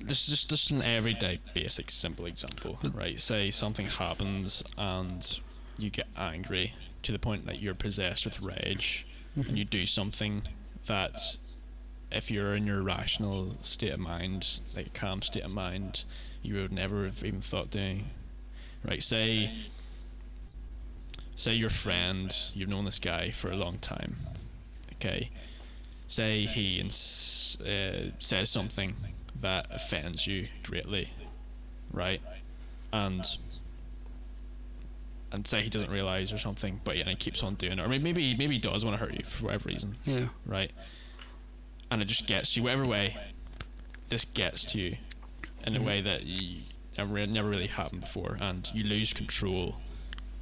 [0.00, 2.88] This is just, just an everyday basic simple example, hmm.
[2.96, 3.18] right?
[3.18, 5.40] Say something happens and
[5.78, 6.74] you get angry
[7.04, 9.56] to the point that you're possessed with rage and mm-hmm.
[9.56, 10.42] you do something
[10.86, 11.38] that
[12.12, 16.04] if you're in your rational state of mind, like calm state of mind,
[16.42, 18.10] you would never have even thought doing.
[18.84, 19.52] Right, say
[21.36, 24.16] say your friend, you've known this guy for a long time.
[24.94, 25.30] Okay.
[26.06, 28.94] Say he ins- uh, says something
[29.40, 31.10] that offends you greatly,
[31.92, 32.20] right?
[32.92, 33.24] And
[35.32, 37.88] and say he doesn't realize or something, but yeah, he keeps on doing it, or
[37.88, 40.28] maybe maybe maybe he does want to hurt you for whatever reason, Yeah.
[40.46, 40.70] right?
[41.90, 43.16] And it just gets you whatever way.
[44.08, 44.96] This gets to you
[45.66, 46.60] in a way that you
[46.96, 49.76] never never really happened before, and you lose control.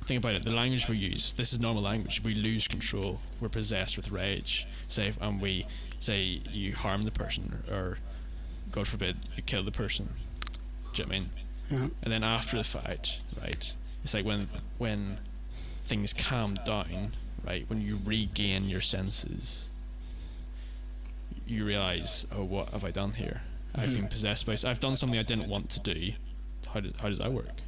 [0.04, 0.42] Think about it.
[0.44, 1.32] The language we use.
[1.34, 2.22] This is normal language.
[2.24, 3.20] We lose control.
[3.40, 4.66] We're possessed with rage.
[4.88, 5.66] Say, and we
[6.00, 7.98] say you harm the person, or
[8.72, 10.08] God forbid, you kill the person.
[10.92, 11.30] Do you know what I mean?
[11.70, 11.88] Yeah.
[12.02, 13.72] And then after the fight right?
[14.02, 14.46] It's like when
[14.78, 15.18] when
[15.84, 17.12] things calm down,
[17.46, 17.64] right?
[17.68, 19.70] When you regain your senses,
[21.46, 23.42] you realize, oh, what have I done here?
[23.74, 23.96] I've Mhm.
[23.96, 24.56] been possessed by.
[24.64, 26.12] I've done something I didn't want to do.
[26.66, 27.60] How how does that work?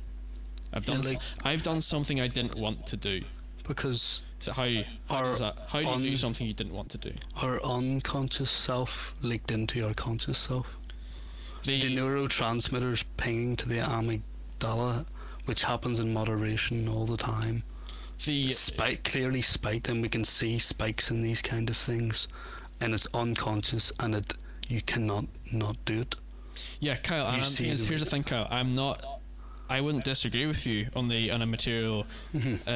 [0.75, 1.01] I've done.
[1.03, 3.23] like- I've done something I didn't want to do.
[3.67, 4.69] Because So how
[5.09, 5.57] how does that?
[5.69, 7.13] How do you do something you didn't want to do?
[7.43, 10.67] our unconscious self leaked into our conscious self.
[11.63, 15.07] The, The neurotransmitters pinging to the amygdala,
[15.47, 17.63] which happens in moderation all the time.
[18.27, 22.29] the spike clearly spiked and we can see spikes in these kind of things
[22.81, 24.35] and it's unconscious and it
[24.69, 26.15] you cannot not do it
[26.81, 27.27] Yeah, Kyle.
[27.29, 28.47] And I'm the- here's the thing, Kyle.
[28.51, 29.14] I'm not.
[29.69, 32.07] I wouldn't disagree with you on the on a material
[32.67, 32.71] uh,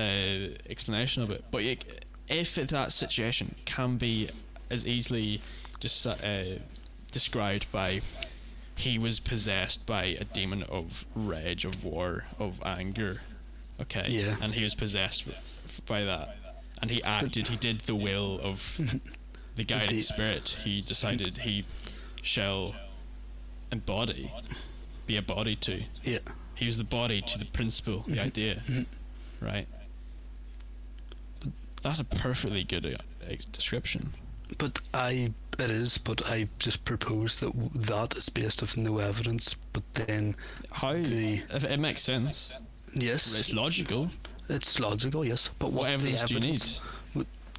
[0.68, 4.28] explanation of it, but it, if that situation can be
[4.70, 5.41] as easily
[5.80, 6.14] just uh,
[7.12, 8.01] described by
[8.74, 13.20] he was possessed by a demon of rage, of war, of anger,
[13.82, 14.36] okay, Yeah.
[14.41, 15.24] and he was possessed
[15.86, 16.36] by that,
[16.80, 17.49] and he acted.
[17.49, 18.78] He did the will of
[19.57, 20.59] the guiding the- spirit.
[20.64, 21.64] He decided he
[22.22, 22.75] shall
[23.72, 24.33] embody,
[25.07, 25.83] be a body to.
[26.04, 26.18] yeah
[26.59, 28.63] He was the body to the principle, the idea,
[29.41, 29.67] right?
[31.83, 32.97] That's a perfectly good uh,
[33.30, 34.13] ex- description.
[34.59, 38.99] but i it is but i just propose that w- that is based off no
[38.99, 40.35] evidence but then
[40.71, 40.95] How?
[40.95, 42.53] The- if it makes sense.
[42.95, 44.11] yes It's logical.
[44.49, 46.63] it's logical yes but What the evidence do you need?
[46.63, 46.80] evidence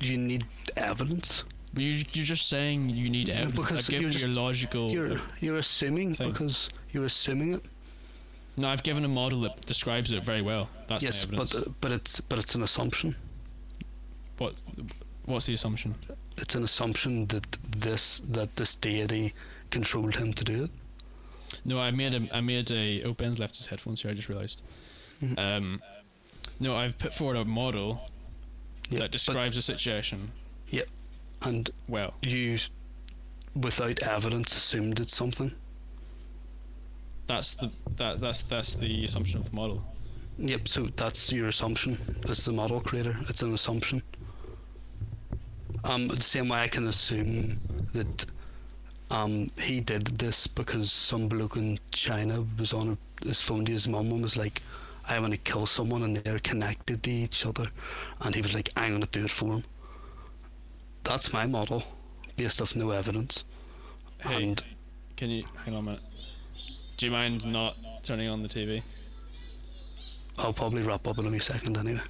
[0.02, 0.46] you need
[0.78, 1.44] evidence
[1.74, 3.56] But you, you're just saying you need evidence.
[3.56, 4.86] because I've you're you your logical.
[4.92, 6.30] you're you're assuming thing.
[6.32, 7.64] because you're assuming it
[8.60, 10.70] no, I've given a model that describes it very well.
[10.88, 13.16] That's yes but uh, but it's but it's an assumption
[14.38, 14.54] what?
[15.26, 15.96] What's the assumption?
[16.38, 17.46] it's an assumption that
[17.78, 19.34] this that this deity
[19.72, 20.72] controlled him to do it
[21.66, 22.22] No, I made a.
[22.38, 23.02] I made a.
[23.04, 24.12] Oh, Ben's left his headphones here.
[24.12, 24.62] I just realized.
[25.22, 25.38] Mhm.
[25.38, 25.82] Um,
[26.60, 27.90] no, I've put forward a model
[28.90, 30.32] Yeah, that describes the situation
[30.72, 30.88] Yep,
[31.42, 32.14] and well.
[32.22, 32.58] you
[33.56, 35.52] without evidence assumed it's something
[37.30, 39.80] That's the that that's that's the assumption of the model.
[40.52, 41.92] yep so that's your assumption
[42.32, 44.02] as the model creator it's an assumption
[45.90, 47.60] um the same way i can assume
[47.98, 48.26] that
[49.18, 49.34] um
[49.68, 54.12] he did this because some bloke in china was on his phone to his mum
[54.14, 54.62] and was like
[55.12, 57.68] I want to kill someone and they're connected to each other,
[58.22, 59.64] and he was like, I'm gonna do it for him.
[61.04, 61.82] That's my model,
[62.38, 63.44] based off no evidence.
[64.20, 64.64] Hey, And
[65.18, 66.02] can you hang on a minute?
[67.00, 68.82] Do you mind not turning on the TV?
[70.38, 72.02] I'll probably wrap up in a wee second anyway.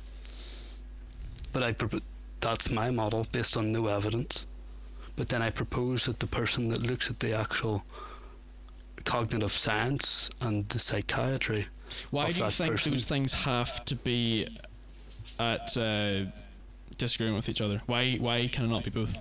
[1.54, 2.02] But I prop-
[2.40, 4.48] that's my model based on no evidence.
[5.16, 7.84] But then I propose that the person that looks at the actual
[9.04, 11.66] cognitive science and the psychiatry
[12.10, 14.48] Why do you think person- those things have to be
[15.38, 16.26] at uh,
[16.98, 17.84] disagreeing with each other?
[17.86, 19.16] Why why can it not be both?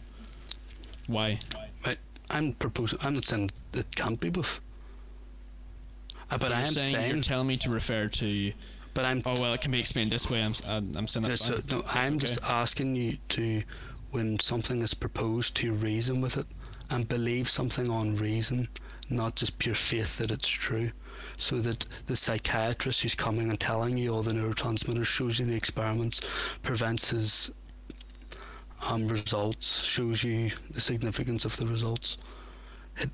[1.09, 1.39] Why?
[2.31, 2.99] I'm proposing.
[3.03, 4.63] I'm not saying it can't be both.
[6.31, 7.11] Uh, but I am saying, saying.
[7.15, 8.53] you're telling me to refer to.
[8.95, 9.23] but I'm.
[9.25, 10.43] Oh well, it can be explained this way.
[10.43, 11.63] I'm I'm, saying that's fine.
[11.69, 12.27] so, no, That's I'm okay.
[12.27, 13.63] just asking you to,
[14.11, 16.47] when something is proposed, to reason with it
[16.91, 18.69] and believe something on reason,
[19.11, 20.91] not just pure faith that it's true.
[21.37, 25.55] So that the psychiatrist who's coming and telling you all the neurotransmitters, shows you the
[25.55, 26.21] experiments,
[26.63, 27.51] prevents his
[28.91, 32.17] um, results, shows you the significance of the results.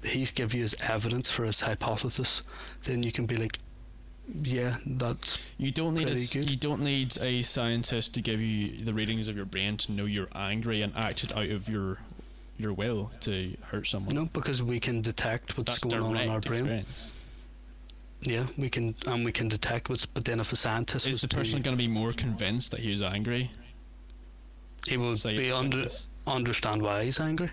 [0.02, 2.42] He- He's give you his evidence for his hypothesis.
[2.84, 3.58] Then you can be like,
[4.42, 6.50] yeah, that's You don't need a, good.
[6.50, 10.06] you don't need a scientist to give you the readings of your brain to know
[10.06, 11.98] you're angry and act it out of your
[12.56, 14.14] your will to hurt someone.
[14.14, 16.60] no, because we can detect what's That's going on in our brain.
[16.60, 17.10] experience.
[18.22, 20.06] Yeah, we can, and we can detect what's.
[20.06, 22.90] But then, if a scientist Is the person going to be more convinced that he
[22.92, 23.50] was angry?
[24.86, 25.88] he will be under
[26.26, 27.50] understand why he's angry,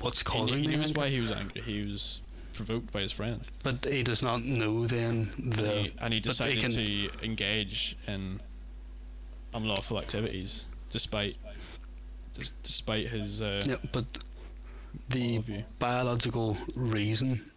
[0.00, 1.60] what's He, causing he the knows why he was angry.
[1.62, 2.20] He was
[2.52, 5.62] provoked by his friend, but he does not know then and, the.
[5.82, 8.40] he, and he but they decided can- to engage in
[9.54, 11.36] unlawful activities despite
[12.62, 14.04] despite his uh, Yeah, but
[15.08, 15.40] the
[15.78, 17.50] biological reason.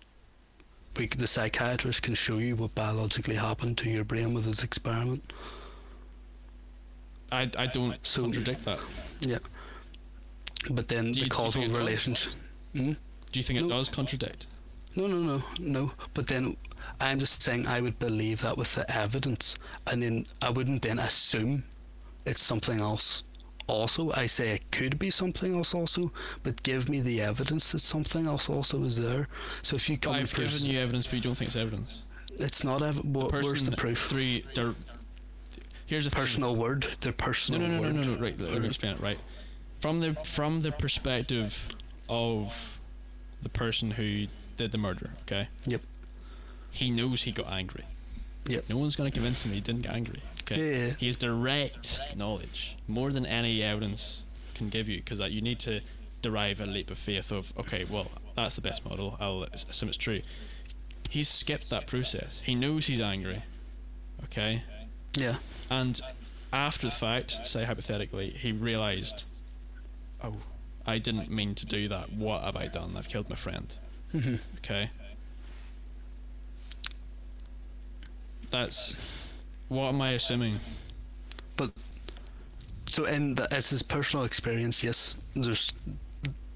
[0.98, 5.34] We, the psychiatrist can show you what biologically happened to your brain with his experiment.
[7.32, 8.84] I I don't So- contradict that.
[10.70, 12.34] But then Do the you causal relationship.
[12.76, 12.94] Hmm?
[13.32, 13.70] Do you think it No.
[13.70, 14.48] does contradict?
[14.96, 15.92] No, no, no, no.
[16.14, 16.56] But then
[17.02, 19.58] I'm just saying I would believe that with the evidence,
[19.88, 21.64] and then I wouldn't then assume
[22.26, 23.24] it's something else.
[23.68, 26.12] Also, I say it could be something else also,
[26.44, 29.28] but give me the evidence that something else also is there.
[29.62, 32.04] So if you come, I've pres- given you evidence, but you don't think it's evidence.
[32.38, 34.06] it's not ev- wha- The where's the proof?
[34.10, 34.46] Three.
[35.86, 36.12] here's thing.
[36.12, 37.96] Personal word, their personal no, no, no, word.
[37.96, 38.22] no, no.
[38.22, 39.00] Right, let me explain it.
[39.02, 39.18] Right,
[39.84, 41.76] from the from the perspective
[42.08, 42.80] of
[43.42, 45.10] the person who did the murder.
[45.24, 45.50] Okay.
[45.66, 45.82] Yep.
[46.72, 47.84] He knows he got angry.
[48.48, 48.70] Yep.
[48.70, 50.22] No one's gonna convince him he didn't get angry.
[50.44, 50.56] Okay.
[50.62, 50.94] Yeah, yeah.
[50.94, 54.24] He has direct knowledge, more than any evidence
[54.56, 55.82] can give you, because you need to
[56.22, 59.18] derive a leap of faith of, okay, well, that's the best model.
[59.20, 60.22] I'll assume it's true.
[61.10, 62.42] He's skipped that process.
[62.46, 63.44] He knows he's angry.
[64.26, 64.64] Okay.
[65.16, 65.36] yeah.
[65.70, 66.00] And
[66.54, 69.26] after the fact, say hypothetically, he realised,
[70.24, 70.34] oh,
[70.86, 72.12] I didn't mean to do that.
[72.14, 72.96] What have I done?
[72.98, 73.76] I've killed my friend.
[74.58, 74.90] Okay.
[78.52, 78.96] That's.
[79.68, 80.60] What am I assuming?
[81.58, 81.72] But
[82.88, 85.74] so in the, as his personal experience, yes, there's,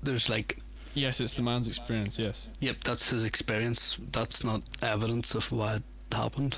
[0.04, 0.60] there's like
[0.98, 2.48] Yes, it's the man's experience, yes.
[2.60, 3.98] Yep, that's his experience.
[4.12, 6.58] That's not evidence of why it happened.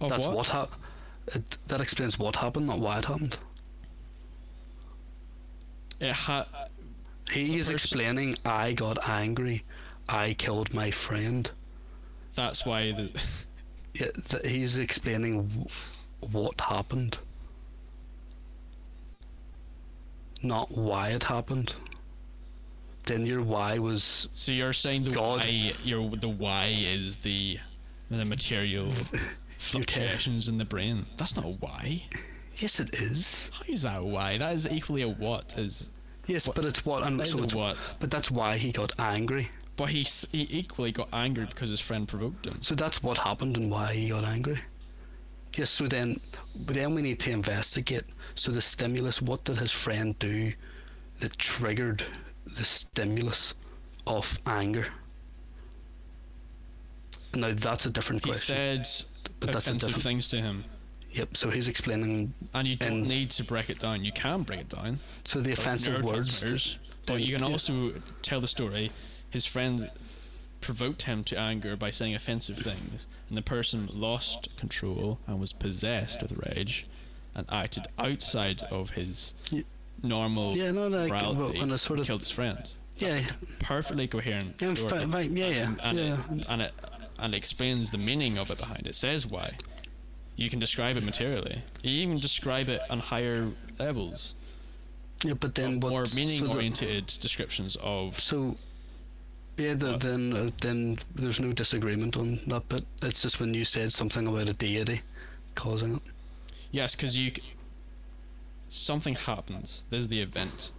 [0.00, 0.36] Of that's what?
[0.36, 0.82] what, happened.
[1.66, 3.36] That explains what happened, not why it happened.
[6.02, 6.46] Ha-
[7.30, 9.64] He is explaining, I got angry,
[10.08, 11.50] I killed my friend.
[12.34, 13.10] that's why the.
[13.92, 15.66] Yeah, th- he's explaining w-
[16.30, 17.18] what happened,
[20.42, 21.74] not why it happened.
[23.04, 25.40] Then your why was So you're saying the God.
[25.40, 25.72] why?
[25.82, 27.58] Your the why is the
[28.10, 28.92] the material
[29.58, 31.06] fluctuations in the brain.
[31.16, 32.04] That's not a why.
[32.60, 33.50] Yes, it is.
[33.52, 34.38] How is that a why?
[34.38, 35.58] That is equally a what.
[35.58, 35.90] Is
[36.26, 37.10] Yes, What- but it's what.
[37.20, 37.94] Is so it's, what?
[37.98, 39.50] but that's why he got angry.
[39.76, 42.58] But he he equally got angry because his friend provoked him.
[42.60, 44.58] So that's what happened and why he got angry.
[45.56, 46.20] Yes, so then
[46.54, 48.04] but then we need to investigate.
[48.34, 50.52] So the stimulus, what did his friend do
[51.20, 52.04] that triggered
[52.46, 53.54] the stimulus
[54.06, 54.86] of anger?
[57.34, 58.56] Now that's a different He question.
[58.84, 58.88] said
[59.40, 60.64] but that's a offensive different things to him,
[61.12, 64.04] Yep, so he's explaining and you don't And- need to break it down.
[64.04, 65.00] You can break it down.
[65.24, 67.50] so the offensive words But you can yeah.
[67.52, 67.92] also
[68.22, 68.92] tell the story.
[69.30, 69.90] His friend
[70.60, 75.52] provoked him to anger by saying offensive things, and the person lost control and was
[75.52, 76.86] possessed with rage,
[77.34, 79.64] and acted outside of his Ye-
[80.02, 81.58] normal Yeah, no, like well, morality.
[81.60, 82.58] when I sort and of killed his friend.
[82.98, 83.24] yeah,
[83.60, 84.56] Perfectly coherent.
[84.60, 85.06] yeah, story.
[85.06, 86.34] fi- fi- yeah, yeah, and, and yeah.
[86.34, 86.72] It, and it
[87.18, 88.94] and explains the meaning of it behind it.
[88.94, 89.52] Says why.
[90.40, 91.62] You can describe it materially.
[91.82, 94.34] You even describe it on higher levels.
[95.22, 95.90] Yeah, but then what?
[95.90, 98.56] more so meaning the- oriented descriptions of So,
[99.58, 102.84] yeah, the, then uh, then there's no disagreement on that bit.
[103.02, 105.02] It's just when you said something about a deity
[105.54, 106.02] causing it.
[106.72, 107.42] yes, because you c-
[108.70, 109.84] something happens.
[109.90, 110.70] There's the event.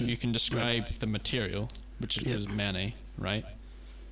[0.00, 1.68] You can describe the material,
[2.00, 2.52] which is Yeah.
[2.52, 3.44] many, right?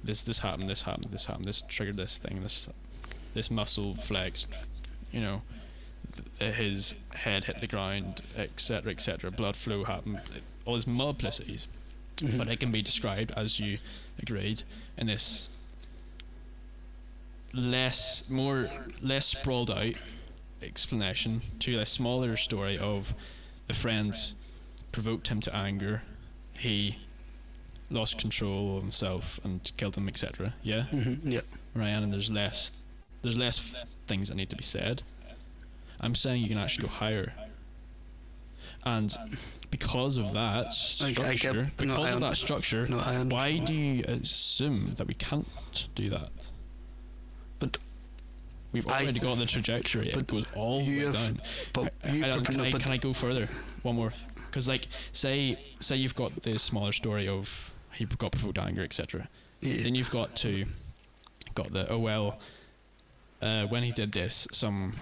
[0.05, 0.69] This this happened.
[0.69, 1.07] This happened.
[1.11, 1.45] This happened.
[1.47, 2.41] This triggered this thing.
[2.43, 2.69] This
[3.35, 4.47] this muscle flexed.
[5.17, 5.43] You know,
[6.39, 9.31] his head hit the ground, etc., etc.
[9.31, 10.21] Blood flow happened.
[10.67, 11.67] All these multiplicities.
[12.17, 12.39] Mhm.
[12.39, 13.79] but it can be described as you
[14.19, 14.63] agreed
[14.97, 15.51] in this
[17.53, 18.71] less more
[19.03, 19.95] less sprawled out
[20.63, 23.15] explanation to a smaller story of
[23.67, 24.35] the friends
[24.93, 26.03] provoked him to anger
[26.59, 26.99] he
[27.91, 31.41] lost control of himself and killed him etc yeah Mhm, Yeah.
[31.75, 32.73] Ryan and there's less
[33.23, 35.03] there's less f- things that need to be said.
[36.01, 37.33] I'm saying you can actually go higher.
[38.85, 39.17] And
[39.71, 43.75] because of that I- I get- structure no, because of that structure No, why do
[43.75, 46.31] you assume that we can't do that?
[47.59, 47.79] But
[48.73, 50.09] we've already th- got the trajectory.
[50.11, 51.41] It but goes all the way down.
[51.73, 53.49] But I- I can, no, I, but can I go further?
[53.83, 54.13] One more.
[54.47, 59.29] Because like say say you've got the smaller story of he got provoked anger etc
[59.63, 60.65] yeah, then you've got to
[61.55, 62.39] got the oh well
[63.43, 64.93] uh, when he did this some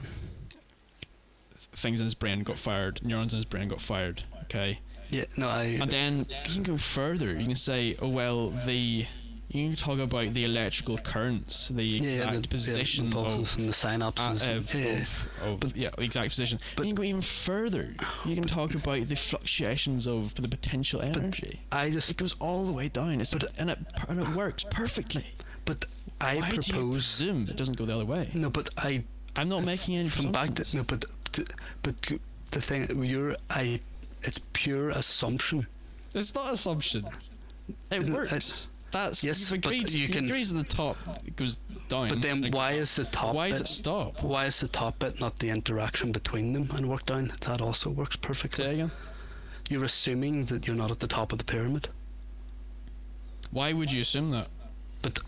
[1.77, 4.79] things in his brain got fired neurons in his brain got fired okay
[5.11, 5.65] yeah, no, I.
[5.81, 9.07] and then you can go further you can say oh well the
[9.51, 13.59] you can talk about the electrical currents the yeah, exact the, the position impulses of
[13.61, 14.57] and the uh, synapses.
[14.57, 16.59] of, yeah, of, of But- yeah, the exact position.
[16.75, 17.95] but- you can go even further.
[18.25, 21.61] You can talk about the fluctuations of the potential energy.
[21.71, 23.21] I just, it goes all the way down.
[23.21, 23.79] It's But- and it
[24.09, 25.27] and it works perfectly.
[25.67, 25.85] but
[26.21, 26.91] I Why do you propose.
[26.93, 28.29] presume it doesn't go the other way?
[28.35, 29.05] No, but I
[29.37, 31.05] I'm not making any from back to no, but
[31.83, 31.95] but
[32.53, 33.81] the thing you're I,
[34.23, 35.67] it's pure assumption.
[36.15, 37.05] It's not assumption.
[37.91, 38.71] It works.
[38.93, 39.91] That's yes, you've but agreed.
[39.91, 40.97] you can- agrees at the top.
[41.27, 41.57] It goes
[41.89, 42.09] down.
[42.11, 43.59] But then why is the top why bit?
[43.59, 44.23] does it stop?
[44.23, 47.33] Why is the top bit not the interaction between them and work down?
[47.41, 48.65] That also works perfectly.
[48.65, 48.93] Say again.
[49.69, 51.89] You're assuming that you're not at the top of the pyramid,
[53.51, 54.49] Why would you assume that?
[55.03, 55.19] but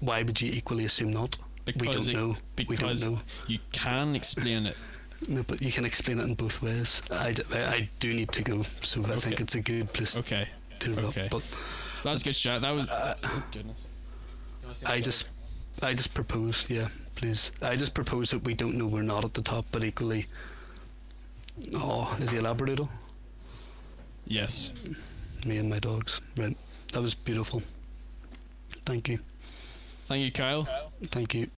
[0.00, 1.36] why would you equally assume not?
[1.64, 2.28] Because we don't it- know.
[2.56, 3.20] we don't Because know.
[3.46, 4.76] you can explain it.
[5.26, 7.02] No, but you can explain it in both ways.
[7.10, 10.16] I, d- I- I do need to go, so I think it's a good place
[10.16, 10.46] Okay,
[10.78, 11.26] to okay.
[11.28, 11.42] But
[12.04, 12.60] that was a good shot.
[12.60, 12.86] That was.
[12.88, 12.94] oh
[13.24, 13.76] uh, goodness.
[14.86, 15.26] I just,
[15.82, 16.86] I just propose, yeah,
[17.16, 17.50] please.
[17.60, 20.26] I just propose that we don't know we're not at the top, but equally.
[21.74, 22.88] Oh, is he a Labradoodle?
[24.28, 24.70] Yes.
[25.44, 26.20] Me and my dogs.
[26.36, 26.56] Right.
[26.92, 27.60] That was beautiful.
[28.86, 29.18] Thank you.
[30.08, 30.66] Thank you, Kyle.
[31.10, 31.57] Thank you.